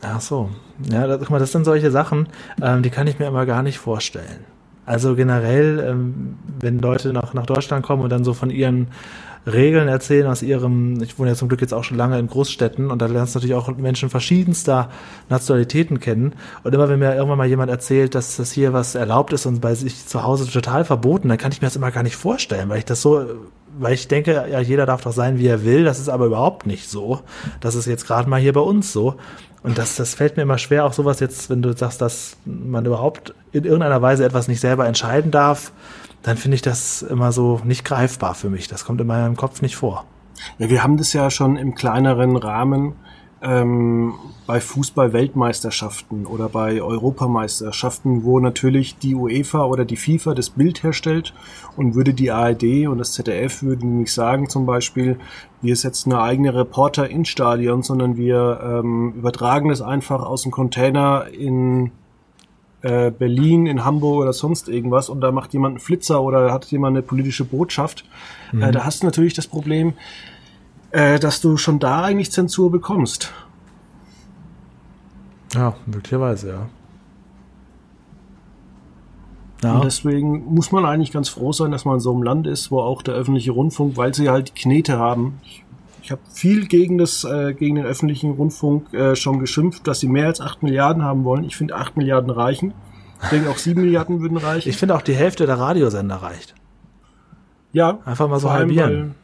[0.00, 0.48] Ach so.
[0.90, 2.28] Ja, das, guck mal, das sind solche Sachen,
[2.60, 4.44] ähm, die kann ich mir immer gar nicht vorstellen.
[4.86, 8.88] Also generell, ähm, wenn Leute nach, nach Deutschland kommen und dann so von ihren
[9.46, 12.90] Regeln erzählen aus ihrem, ich wohne ja zum Glück jetzt auch schon lange in Großstädten
[12.90, 14.90] und da lernst du natürlich auch Menschen verschiedenster
[15.28, 16.34] Nationalitäten kennen.
[16.64, 19.60] Und immer wenn mir irgendwann mal jemand erzählt, dass das hier was erlaubt ist und
[19.60, 22.68] bei sich zu Hause total verboten, dann kann ich mir das immer gar nicht vorstellen,
[22.68, 23.24] weil ich das so,
[23.78, 25.84] weil ich denke, ja, jeder darf doch sein, wie er will.
[25.84, 27.20] Das ist aber überhaupt nicht so.
[27.60, 29.14] Das ist jetzt gerade mal hier bei uns so.
[29.66, 32.86] Und das, das fällt mir immer schwer, auch sowas jetzt, wenn du sagst, dass man
[32.86, 35.72] überhaupt in irgendeiner Weise etwas nicht selber entscheiden darf,
[36.22, 38.68] dann finde ich das immer so nicht greifbar für mich.
[38.68, 40.04] Das kommt in meinem Kopf nicht vor.
[40.58, 42.94] Ja, wir haben das ja schon im kleineren Rahmen
[43.42, 44.14] ähm,
[44.46, 51.34] bei Fußball-Weltmeisterschaften oder bei Europameisterschaften, wo natürlich die UEFA oder die FIFA das Bild herstellt
[51.76, 55.18] und würde die ARD und das ZDF würden nicht sagen zum Beispiel,
[55.60, 60.52] wir setzen eine eigene Reporter ins Stadion, sondern wir ähm, übertragen es einfach aus dem
[60.52, 61.90] Container in
[62.82, 66.66] äh, Berlin, in Hamburg oder sonst irgendwas und da macht jemand einen Flitzer oder hat
[66.66, 68.04] jemand eine politische Botschaft.
[68.52, 68.62] Mhm.
[68.62, 69.94] Äh, da hast du natürlich das Problem,
[70.96, 73.30] äh, dass du schon da eigentlich Zensur bekommst.
[75.52, 76.68] Ja, möglicherweise, ja.
[79.62, 79.74] Ja.
[79.74, 82.70] Und deswegen muss man eigentlich ganz froh sein, dass man in so einem Land ist,
[82.70, 85.38] wo auch der öffentliche Rundfunk, weil sie halt Knete haben.
[85.44, 85.64] Ich,
[86.02, 90.08] ich habe viel gegen das, äh, gegen den öffentlichen Rundfunk äh, schon geschimpft, dass sie
[90.08, 91.44] mehr als 8 Milliarden haben wollen.
[91.44, 92.72] Ich finde 8 Milliarden reichen.
[93.22, 94.68] Ich denke auch 7 Milliarden würden reichen.
[94.68, 96.54] Ich finde auch die Hälfte der Radiosender reicht.
[97.72, 97.98] Ja.
[98.06, 99.14] Einfach mal so halbieren.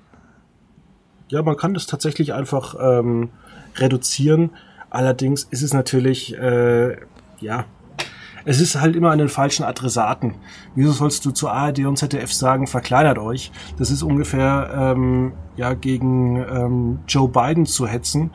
[1.33, 3.31] Ja, man kann das tatsächlich einfach ähm,
[3.77, 4.51] reduzieren.
[4.91, 6.97] Allerdings ist es natürlich, äh,
[7.41, 7.65] ja,
[8.45, 10.35] es ist halt immer an den falschen Adressaten.
[10.75, 13.51] Wieso sollst du zu ARD und ZDF sagen, verkleinert euch?
[13.79, 18.31] Das ist ungefähr ähm, ja gegen ähm, Joe Biden zu hetzen,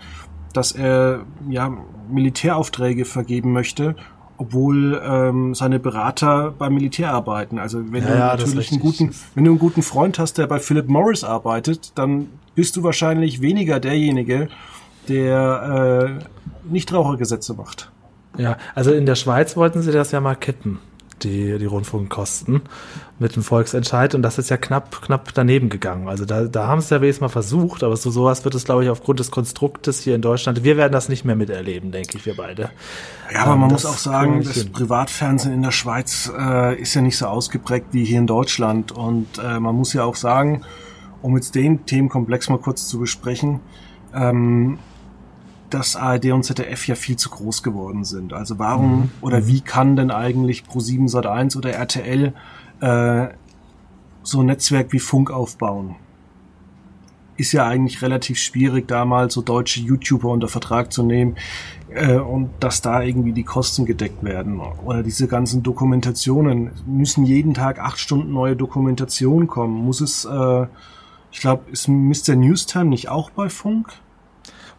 [0.54, 1.78] dass er ja
[2.10, 3.96] Militäraufträge vergeben möchte,
[4.38, 7.60] obwohl ähm, seine Berater beim Militär arbeiten.
[7.60, 10.58] Also wenn ja, du natürlich einen guten, wenn du einen guten Freund hast, der bei
[10.58, 14.50] Philip Morris arbeitet, dann bist du wahrscheinlich weniger derjenige,
[15.08, 17.92] der äh, Nichtrauchergesetze macht.
[18.36, 20.80] Ja, also in der Schweiz wollten sie das ja mal kippen,
[21.22, 22.64] die, die Rundfunkkosten
[23.20, 26.08] mit dem Volksentscheid und das ist ja knapp, knapp daneben gegangen.
[26.08, 28.84] Also da, da haben sie ja wenigstens mal versucht, aber so sowas wird es, glaube
[28.84, 32.26] ich, aufgrund des Konstruktes hier in Deutschland, wir werden das nicht mehr miterleben, denke ich,
[32.26, 32.72] wir beide.
[33.32, 34.72] Ja, aber ähm, man muss auch sagen, das hin.
[34.72, 39.28] Privatfernsehen in der Schweiz äh, ist ja nicht so ausgeprägt wie hier in Deutschland und
[39.38, 40.64] äh, man muss ja auch sagen,
[41.22, 43.60] um jetzt den Themenkomplex mal kurz zu besprechen,
[44.14, 44.80] ähm,
[45.70, 48.34] dass ARD und ZDF ja viel zu groß geworden sind.
[48.34, 49.10] Also warum mhm.
[49.22, 52.34] oder wie kann denn eigentlich Pro7 Sat1 oder RTL
[52.80, 53.28] äh,
[54.24, 55.96] so ein Netzwerk wie Funk aufbauen?
[57.36, 61.36] Ist ja eigentlich relativ schwierig, da mal so deutsche YouTuber unter Vertrag zu nehmen
[61.94, 64.60] äh, und dass da irgendwie die Kosten gedeckt werden.
[64.60, 66.72] Oder diese ganzen Dokumentationen.
[66.88, 69.76] Müssen jeden Tag acht Stunden neue Dokumentationen kommen?
[69.86, 70.66] Muss es, äh,
[71.32, 72.36] ich glaube, ist Mr.
[72.36, 73.94] Newstime nicht auch bei Funk?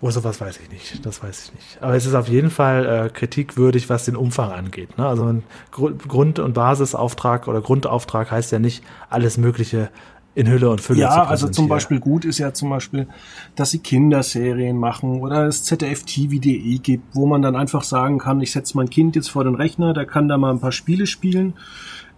[0.01, 1.05] Oh, sowas weiß ich nicht.
[1.05, 1.83] Das weiß ich nicht.
[1.83, 4.97] Aber es ist auf jeden Fall äh, kritikwürdig, was den Umfang angeht.
[4.97, 5.07] Ne?
[5.07, 5.43] Also ein
[5.73, 9.91] Grund- und Basisauftrag oder Grundauftrag heißt ja nicht alles Mögliche
[10.39, 13.09] in Hülle und Fülle ja, also zum Beispiel gut ist ja zum Beispiel,
[13.57, 18.53] dass sie Kinderserien machen oder es ZDF-TV.de gibt, wo man dann einfach sagen kann, ich
[18.53, 21.55] setze mein Kind jetzt vor den Rechner, der kann da mal ein paar Spiele spielen.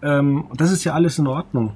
[0.03, 1.73] Ähm, das ist ja alles in Ordnung.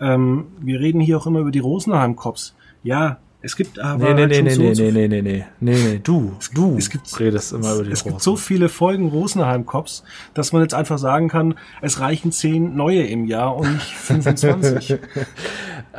[0.00, 2.54] Ähm, wir reden hier auch immer über die Rosenheim-Cops.
[2.82, 4.12] Ja, es gibt aber.
[4.12, 6.90] Nee, nee, nee, nee, so nee, nee, nee, nee, nee, nee, nee, du, du es
[6.90, 10.02] gibt, redest immer über die Es gibt so viele Folgen Rosenheim-Cops,
[10.34, 14.90] dass man jetzt einfach sagen kann, es reichen zehn neue im Jahr und nicht 25.
[14.90, 14.98] äh,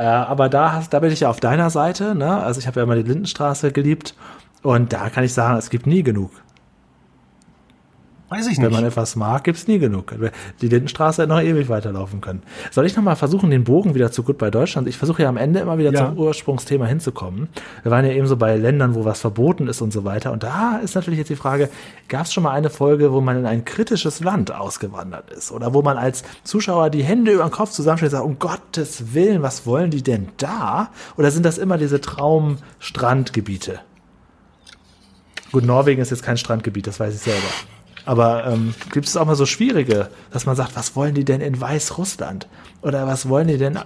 [0.01, 2.41] aber da, hast, da bin ich ja auf deiner Seite, ne?
[2.43, 4.15] Also ich habe ja immer die Lindenstraße geliebt
[4.61, 6.32] und da kann ich sagen, es gibt nie genug.
[8.30, 8.61] Weiß ich nicht.
[8.61, 10.13] Wenn man etwas mag, gibt's nie genug.
[10.59, 12.43] Die Lindenstraße hätte noch ewig weiterlaufen können.
[12.71, 14.89] Soll ich nochmal versuchen, den Bogen wieder zu gut bei Deutschland?
[14.89, 16.07] Ich versuche ja am Ende immer wieder ja.
[16.07, 17.47] zum Ursprungsthema hinzukommen.
[17.84, 20.34] Wir waren ja eben so bei Ländern, wo was verboten ist und so weiter.
[20.34, 21.69] Und da ist natürlich jetzt die Frage,
[22.09, 25.53] gab es schon mal eine Folge, wo man in ein kritisches Land ausgewandert ist?
[25.53, 29.13] Oder wo man als Zuschauer die Hände über den Kopf zusammenstellt und sagt, um Gottes
[29.13, 30.89] Willen, was wollen die denn da?
[31.15, 33.80] Oder sind das immer diese Traumstrandgebiete?
[35.53, 37.47] Gut, Norwegen ist jetzt kein Strandgebiet, das weiß ich selber.
[38.07, 41.41] Aber ähm, gibt es auch mal so schwierige, dass man sagt, was wollen die denn
[41.41, 42.47] in Weißrussland?
[42.81, 43.77] Oder was wollen die denn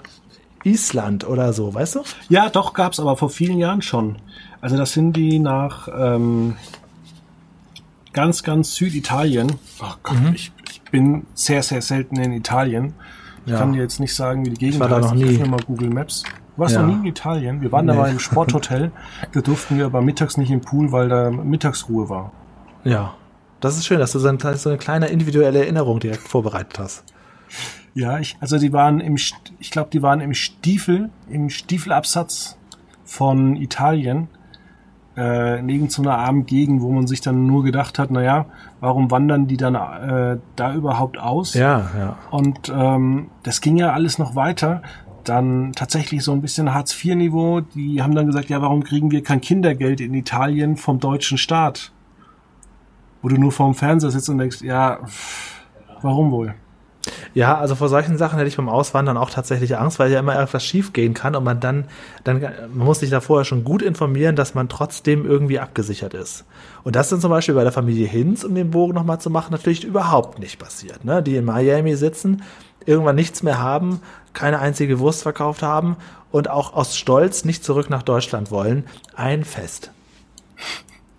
[0.63, 2.03] Island oder so, weißt du?
[2.30, 4.17] Ja, doch, gab's aber vor vielen Jahren schon.
[4.61, 6.55] Also das sind die nach ähm,
[8.13, 9.53] ganz, ganz Süditalien.
[9.82, 10.34] Oh Gott, mhm.
[10.36, 12.93] ich, ich bin sehr, sehr selten in Italien.
[13.47, 13.57] Ich ja.
[13.57, 15.24] kann dir jetzt nicht sagen, wie die Gegend ich war da noch nie.
[15.24, 16.22] Ich mal Google Maps.
[16.55, 16.84] Du warst ja.
[16.84, 17.61] noch nie in Italien.
[17.61, 17.93] Wir waren nee.
[17.93, 18.91] da mal im Sporthotel.
[19.34, 22.32] Da durften wir aber mittags nicht im Pool, weil da Mittagsruhe war.
[22.84, 23.15] Ja.
[23.62, 27.03] Das ist schön, dass du so eine, so eine kleine individuelle Erinnerung direkt vorbereitet hast.
[27.93, 32.57] Ja, ich, also die waren im, ich glaube, die waren im Stiefel, im Stiefelabsatz
[33.05, 34.30] von Italien,
[35.16, 38.45] äh, neben so einer armen Gegend, wo man sich dann nur gedacht hat, naja,
[38.80, 41.53] warum wandern die dann äh, da überhaupt aus?
[41.53, 42.18] Ja, ja.
[42.32, 44.82] Und ähm, das ging ja alles noch weiter.
[45.24, 47.59] Dann tatsächlich so ein bisschen Hartz-IV-Niveau.
[47.62, 51.91] Die haben dann gesagt, ja, warum kriegen wir kein Kindergeld in Italien vom deutschen Staat?
[53.22, 54.99] Wo du nur vorm Fernseher sitzt und denkst, ja,
[56.01, 56.55] warum wohl?
[57.34, 60.38] Ja, also vor solchen Sachen hätte ich beim Auswandern auch tatsächlich Angst, weil ja immer
[60.38, 61.86] etwas schief gehen kann und man dann,
[62.24, 66.45] dann man muss sich da vorher schon gut informieren, dass man trotzdem irgendwie abgesichert ist.
[66.84, 69.51] Und das ist zum Beispiel bei der Familie Hinz, um den Bogen nochmal zu machen,
[69.51, 71.05] natürlich überhaupt nicht passiert.
[71.05, 71.24] Ne?
[71.24, 72.43] Die in Miami sitzen,
[72.86, 74.01] irgendwann nichts mehr haben,
[74.34, 75.95] keine einzige Wurst verkauft haben
[76.32, 78.86] und auch aus Stolz nicht zurück nach Deutschland wollen.
[79.15, 79.91] Ein Fest.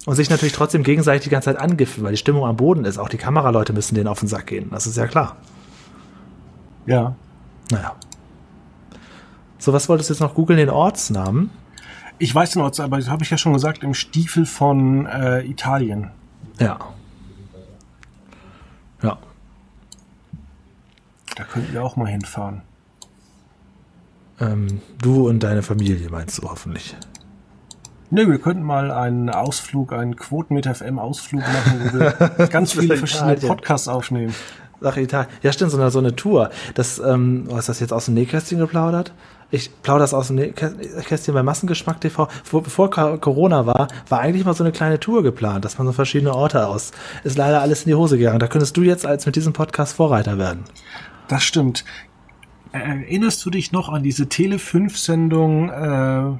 [0.05, 2.99] Und sich natürlich trotzdem gegenseitig die ganze Zeit angiften, weil die Stimmung am Boden ist.
[2.99, 4.69] Auch die Kameraleute müssen denen auf den Sack gehen.
[4.71, 5.37] Das ist ja klar.
[6.87, 7.15] Ja.
[7.71, 7.95] Naja.
[9.59, 10.59] So, was wolltest du jetzt noch googeln?
[10.59, 11.51] Den Ortsnamen?
[12.19, 15.43] Ich weiß den Ortsnamen, aber das habe ich ja schon gesagt, im Stiefel von äh,
[15.43, 16.11] Italien.
[16.59, 16.79] Ja.
[19.03, 19.19] Ja.
[21.37, 22.63] Da könnten wir auch mal hinfahren.
[24.41, 26.97] Ähm, du und deine Familie meinst du hoffentlich.
[28.15, 32.99] Nö, wir könnten mal einen Ausflug, einen Quotenmeter FM Ausflug machen, wo wir ganz viele
[32.99, 34.35] verschiedene Podcasts aufnehmen.
[34.83, 35.31] Sache Italien.
[35.43, 36.51] Ja, stimmt, so eine, so eine Tour.
[36.75, 39.15] Das, ähm, was ist das jetzt aus dem Nähkästchen geplaudert?
[39.51, 42.29] Ich plaudere das aus dem Nähkästchen bei Massengeschmack TV.
[42.51, 46.35] Bevor Corona war, war eigentlich mal so eine kleine Tour geplant, dass man so verschiedene
[46.35, 46.91] Orte aus.
[47.25, 48.41] Ist leider alles in die Hose gegangen.
[48.41, 50.65] Da könntest du jetzt als mit diesem Podcast Vorreiter werden.
[51.29, 51.87] Das stimmt.
[52.73, 56.39] Erinnerst du dich noch an diese Tele 5 Sendung äh,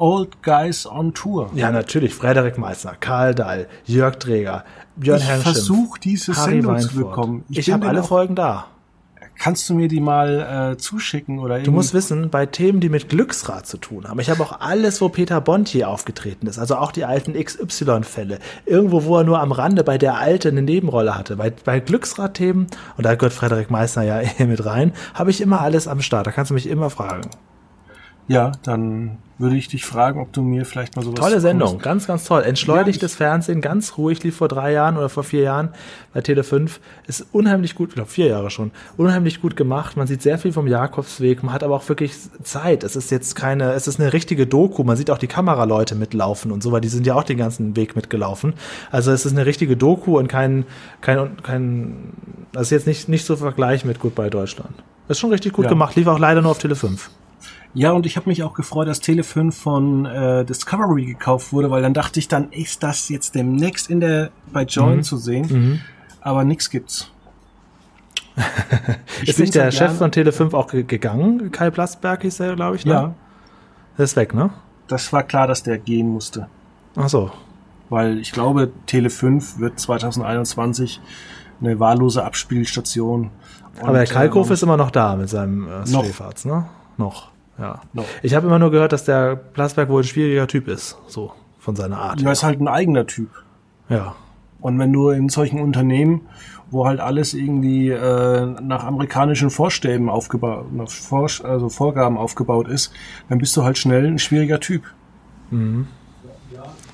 [0.00, 1.50] Old Guys on Tour?
[1.54, 2.14] Ja, natürlich.
[2.14, 4.64] Frederik Meissner, Karl Dahl, Jörg Träger,
[4.96, 6.90] Björn Ich versuche diese Harry Sendung Weinfurt.
[6.90, 7.44] zu bekommen.
[7.50, 8.66] Ich, ich habe alle Folgen da.
[9.38, 13.08] Kannst du mir die mal äh, zuschicken oder Du musst wissen, bei Themen, die mit
[13.08, 14.20] Glücksrad zu tun haben.
[14.20, 18.38] Ich habe auch alles, wo Peter Bond hier aufgetreten ist, also auch die alten XY-Fälle.
[18.66, 21.36] Irgendwo, wo er nur am Rande bei der Alte eine Nebenrolle hatte.
[21.36, 22.66] Bei, bei Glücksrad-Themen,
[22.98, 26.26] und da gehört Frederik Meissner ja mit rein, habe ich immer alles am Start.
[26.26, 27.30] Da kannst du mich immer fragen.
[28.30, 31.18] Ja, dann würde ich dich fragen, ob du mir vielleicht mal sowas.
[31.18, 31.82] Tolle Sendung, kommst.
[31.82, 32.44] ganz, ganz toll.
[32.44, 35.70] Entschleunigtes ja, Fernsehen, ganz ruhig, lief vor drei Jahren oder vor vier Jahren
[36.14, 36.78] bei Tele 5.
[37.08, 39.96] Ist unheimlich gut, ich glaube vier Jahre schon, unheimlich gut gemacht.
[39.96, 42.14] Man sieht sehr viel vom Jakobsweg, man hat aber auch wirklich
[42.44, 42.84] Zeit.
[42.84, 44.84] Es ist jetzt keine, es ist eine richtige Doku.
[44.84, 47.74] Man sieht auch die Kameraleute mitlaufen und so, weil die sind ja auch den ganzen
[47.74, 48.54] Weg mitgelaufen.
[48.92, 50.66] Also es ist eine richtige Doku und kein,
[51.00, 52.12] kein, kein,
[52.52, 54.84] das ist jetzt nicht, nicht so Vergleich mit Goodbye Deutschland.
[55.08, 55.70] ist schon richtig gut ja.
[55.70, 57.10] gemacht, lief auch leider nur auf Tele 5.
[57.72, 61.82] Ja, und ich habe mich auch gefreut, dass Tele5 von äh, Discovery gekauft wurde, weil
[61.82, 65.02] dann dachte ich, dann ist das jetzt demnächst in der bei Join mhm.
[65.02, 65.46] zu sehen.
[65.48, 65.80] Mhm.
[66.20, 67.10] Aber nix gibt's.
[69.24, 71.50] ist nicht der Chef von Tele5 auch gegangen?
[71.52, 72.92] Kai Plastberg hieß er, glaube ich, ne?
[72.92, 73.14] Ja.
[73.96, 74.50] Der ist weg, ne?
[74.88, 76.48] Das war klar, dass der gehen musste.
[76.96, 77.30] Ach so.
[77.88, 81.00] Weil ich glaube, Tele5 wird 2021
[81.60, 83.30] eine wahllose Abspielstation.
[83.80, 86.66] Aber der Kalkhof ähm, ist immer noch da mit seinem äh, Schläferz, ne?
[86.96, 87.29] Noch.
[87.60, 87.80] Ja.
[87.92, 88.04] No.
[88.22, 91.76] Ich habe immer nur gehört, dass der Plasberg wohl ein schwieriger Typ ist, so von
[91.76, 92.22] seiner Art.
[92.22, 93.28] Er ist halt ein eigener Typ.
[93.88, 94.14] Ja.
[94.60, 96.22] Und wenn du in solchen Unternehmen,
[96.70, 102.92] wo halt alles irgendwie äh, nach amerikanischen Vorstäben aufgebaut, nach Vor also Vorgaben aufgebaut ist,
[103.28, 104.84] dann bist du halt schnell ein schwieriger Typ.
[105.50, 105.88] Mhm.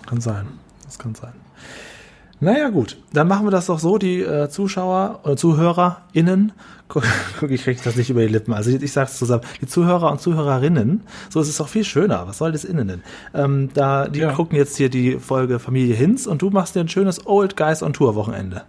[0.07, 0.47] Kann sein.
[0.85, 1.33] Das kann sein.
[2.39, 2.99] Naja, gut.
[3.13, 6.53] Dann machen wir das doch so, die äh, Zuschauer oder ZuhörerInnen,
[6.89, 7.05] guck,
[7.41, 9.67] guck, ich kriege das nicht über die Lippen, also ich, ich sage es zusammen, die
[9.67, 13.03] Zuhörer und Zuhörerinnen, so ist es doch viel schöner, was soll das innen denn?
[13.35, 14.33] Ähm, da, die ja.
[14.33, 17.83] gucken jetzt hier die Folge Familie Hinz und du machst dir ein schönes Old Guys
[17.83, 18.65] on Tour Wochenende.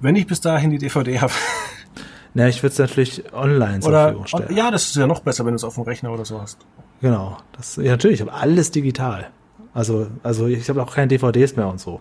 [0.00, 1.32] Wenn ich bis dahin die DVD habe.
[2.34, 4.56] Na, ich würde es natürlich online zur Verfügung stellen.
[4.56, 6.58] Ja, das ist ja noch besser, wenn du es auf dem Rechner oder so hast.
[7.00, 7.38] Genau.
[7.56, 9.28] Das, ja, natürlich, ich habe alles digital.
[9.74, 12.00] Also, also ich habe auch keine DVDs mehr und so.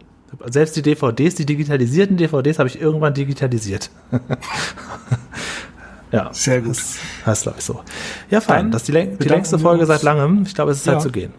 [0.49, 3.89] Selbst die DVDs, die digitalisierten DVDs, habe ich irgendwann digitalisiert.
[6.11, 6.29] ja.
[6.33, 6.71] Sehr gut.
[6.71, 7.79] Das heißt, glaube ich, so.
[8.29, 8.65] Ja, fein.
[8.65, 10.43] Dann das ist die, die längste Folge seit langem.
[10.43, 10.93] Ich glaube, es ist ja.
[10.93, 11.33] Zeit zu gehen.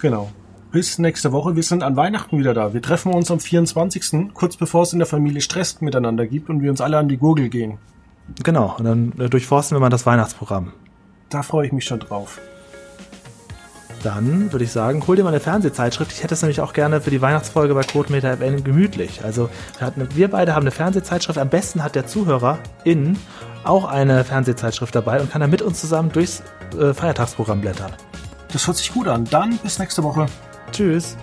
[0.00, 0.30] Genau.
[0.72, 1.54] bis nächste Woche.
[1.54, 2.72] Wir sind an Weihnachten wieder da.
[2.74, 4.32] Wir treffen uns am 24.
[4.34, 7.18] kurz bevor es in der Familie Stress miteinander gibt und wir uns alle an die
[7.18, 7.78] Gurgel gehen.
[8.42, 10.72] Genau, und dann äh, durchforsten wir mal das Weihnachtsprogramm.
[11.28, 12.40] Da freue ich mich schon drauf.
[14.02, 16.12] Dann würde ich sagen, hol dir mal eine Fernsehzeitschrift.
[16.12, 19.24] Ich hätte es nämlich auch gerne für die Weihnachtsfolge bei Codemeter FN gemütlich.
[19.24, 19.48] Also
[20.14, 21.38] wir, beide haben eine Fernsehzeitschrift.
[21.38, 23.16] Am besten hat der Zuhörer in
[23.64, 26.42] auch eine Fernsehzeitschrift dabei und kann dann mit uns zusammen durchs
[26.78, 27.92] äh, Feiertagsprogramm blättern.
[28.52, 29.24] Das hört sich gut an.
[29.24, 30.26] Dann bis nächste Woche.
[30.72, 31.16] Tschüss.